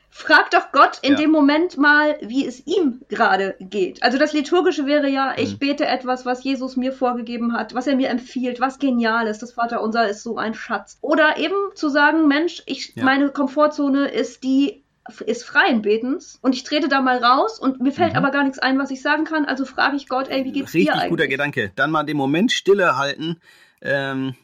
frag 0.09 0.51
doch 0.51 0.71
Gott 0.71 0.99
in 1.01 1.13
ja. 1.13 1.19
dem 1.19 1.31
Moment 1.31 1.77
mal, 1.77 2.17
wie 2.21 2.45
es 2.45 2.65
ihm 2.65 3.01
gerade 3.09 3.55
geht. 3.59 4.03
Also 4.03 4.17
das 4.17 4.33
Liturgische 4.33 4.85
wäre 4.85 5.07
ja, 5.07 5.33
ich 5.37 5.53
mhm. 5.53 5.59
bete 5.59 5.85
etwas, 5.85 6.25
was 6.25 6.43
Jesus 6.43 6.75
mir 6.75 6.91
vorgegeben 6.91 7.53
hat, 7.53 7.73
was 7.73 7.87
er 7.87 7.95
mir 7.95 8.09
empfiehlt, 8.09 8.59
was 8.59 8.79
genial 8.79 9.27
ist. 9.27 9.41
Das 9.41 9.53
Vaterunser 9.53 10.09
ist 10.09 10.23
so 10.23 10.37
ein 10.37 10.53
Schatz. 10.53 10.97
Oder 11.01 11.37
eben 11.37 11.55
zu 11.75 11.89
sagen, 11.89 12.27
Mensch, 12.27 12.63
ich, 12.65 12.95
ja. 12.95 13.03
meine 13.03 13.29
Komfortzone 13.29 14.07
ist 14.07 14.43
die 14.43 14.83
ist 15.25 15.43
freien 15.43 15.81
Betens 15.81 16.37
und 16.43 16.53
ich 16.53 16.63
trete 16.63 16.87
da 16.87 17.01
mal 17.01 17.17
raus 17.17 17.57
und 17.57 17.81
mir 17.81 17.91
fällt 17.91 18.11
mhm. 18.11 18.17
aber 18.17 18.29
gar 18.29 18.43
nichts 18.43 18.59
ein, 18.59 18.77
was 18.77 18.91
ich 18.91 19.01
sagen 19.01 19.23
kann. 19.23 19.45
Also 19.45 19.65
frage 19.65 19.95
ich 19.95 20.07
Gott, 20.07 20.27
ey, 20.27 20.45
wie 20.45 20.51
geht's 20.51 20.73
Richtig 20.73 20.85
dir 20.85 20.91
eigentlich? 20.91 21.03
Richtig 21.03 21.09
guter 21.09 21.27
Gedanke. 21.27 21.71
Dann 21.75 21.89
mal 21.89 22.03
den 22.03 22.17
Moment 22.17 22.51
Stille 22.51 22.95
halten. 22.95 23.37
Ähm 23.81 24.35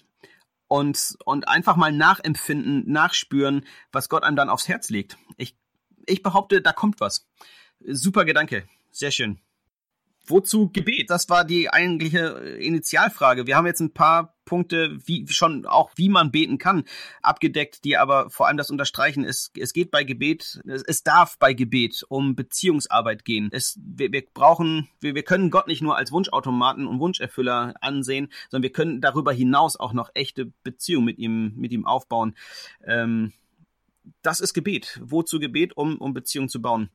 und, 0.76 1.16
und 1.26 1.48
einfach 1.48 1.76
mal 1.76 1.92
nachempfinden, 1.92 2.92
nachspüren, 2.92 3.66
was 3.92 4.10
Gott 4.10 4.24
einem 4.24 4.36
dann 4.36 4.50
aufs 4.50 4.68
Herz 4.68 4.90
legt. 4.90 5.18
Ich 5.38 5.56
ich 6.08 6.22
behaupte, 6.22 6.62
da 6.62 6.72
kommt 6.72 7.00
was. 7.00 7.28
Super 7.80 8.26
Gedanke. 8.26 8.68
Sehr 8.92 9.12
schön. 9.12 9.40
Wozu 10.28 10.70
Gebet? 10.70 11.10
Das 11.10 11.30
war 11.30 11.46
die 11.46 11.70
eigentliche 11.70 12.20
Initialfrage. 12.60 13.48
Wir 13.48 13.56
haben 13.56 13.68
jetzt 13.68 13.80
ein 13.80 13.94
paar 13.94 14.35
Punkte, 14.45 14.97
wie 15.05 15.27
schon 15.27 15.65
auch 15.65 15.91
wie 15.95 16.10
man 16.10 16.31
beten 16.31 16.58
kann, 16.58 16.84
abgedeckt, 17.21 17.84
die 17.84 17.97
aber 17.97 18.29
vor 18.29 18.47
allem 18.47 18.58
das 18.58 18.69
unterstreichen. 18.69 19.23
Es, 19.23 19.51
es 19.58 19.73
geht 19.73 19.91
bei 19.91 20.03
Gebet, 20.03 20.62
es, 20.65 20.84
es 20.84 21.03
darf 21.03 21.38
bei 21.39 21.53
Gebet 21.53 22.05
um 22.08 22.36
Beziehungsarbeit 22.36 23.25
gehen. 23.25 23.49
Es, 23.51 23.79
wir, 23.84 24.12
wir 24.12 24.23
brauchen, 24.34 24.88
wir, 24.99 25.15
wir 25.15 25.23
können 25.23 25.51
Gott 25.51 25.67
nicht 25.67 25.81
nur 25.81 25.97
als 25.97 26.12
Wunschautomaten 26.12 26.88
und 26.88 26.99
Wunscherfüller 26.99 27.73
ansehen, 27.81 28.31
sondern 28.49 28.63
wir 28.63 28.71
können 28.71 29.01
darüber 29.01 29.34
hinaus 29.34 29.75
auch 29.77 29.93
noch 29.93 30.10
echte 30.13 30.51
Beziehungen 30.63 31.05
mit 31.05 31.17
ihm, 31.17 31.53
mit 31.55 31.71
ihm 31.71 31.86
aufbauen. 31.86 32.36
Ähm, 32.86 33.34
das 34.21 34.39
ist 34.39 34.53
Gebet. 34.53 34.99
Wozu 35.03 35.39
Gebet? 35.39 35.75
Um, 35.75 35.97
um 35.97 36.13
Beziehungen 36.13 36.49
zu 36.49 36.62
bauen. 36.62 36.89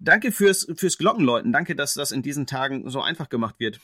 Danke 0.00 0.30
fürs, 0.30 0.66
fürs 0.76 0.98
Glockenläuten. 0.98 1.52
Danke, 1.52 1.74
dass 1.74 1.94
das 1.94 2.12
in 2.12 2.22
diesen 2.22 2.46
Tagen 2.46 2.88
so 2.88 3.00
einfach 3.00 3.28
gemacht 3.28 3.56
wird. 3.58 3.80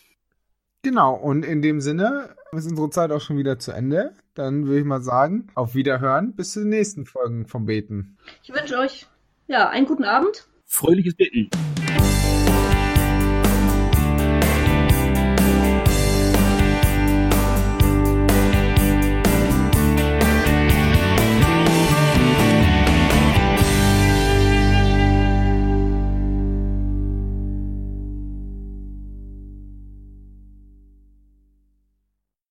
Genau, 0.84 1.14
und 1.14 1.46
in 1.46 1.62
dem 1.62 1.80
Sinne 1.80 2.36
ist 2.52 2.68
unsere 2.68 2.90
Zeit 2.90 3.10
auch 3.10 3.22
schon 3.22 3.38
wieder 3.38 3.58
zu 3.58 3.72
Ende. 3.72 4.12
Dann 4.34 4.66
würde 4.66 4.80
ich 4.80 4.84
mal 4.84 5.00
sagen, 5.00 5.46
auf 5.54 5.74
Wiederhören 5.74 6.36
bis 6.36 6.52
zu 6.52 6.60
den 6.60 6.68
nächsten 6.68 7.06
Folgen 7.06 7.46
vom 7.46 7.64
Beten. 7.64 8.18
Ich 8.42 8.52
wünsche 8.52 8.76
euch 8.76 9.06
ja 9.46 9.70
einen 9.70 9.86
guten 9.86 10.04
Abend. 10.04 10.46
Fröhliches 10.66 11.14
Beten. 11.14 11.48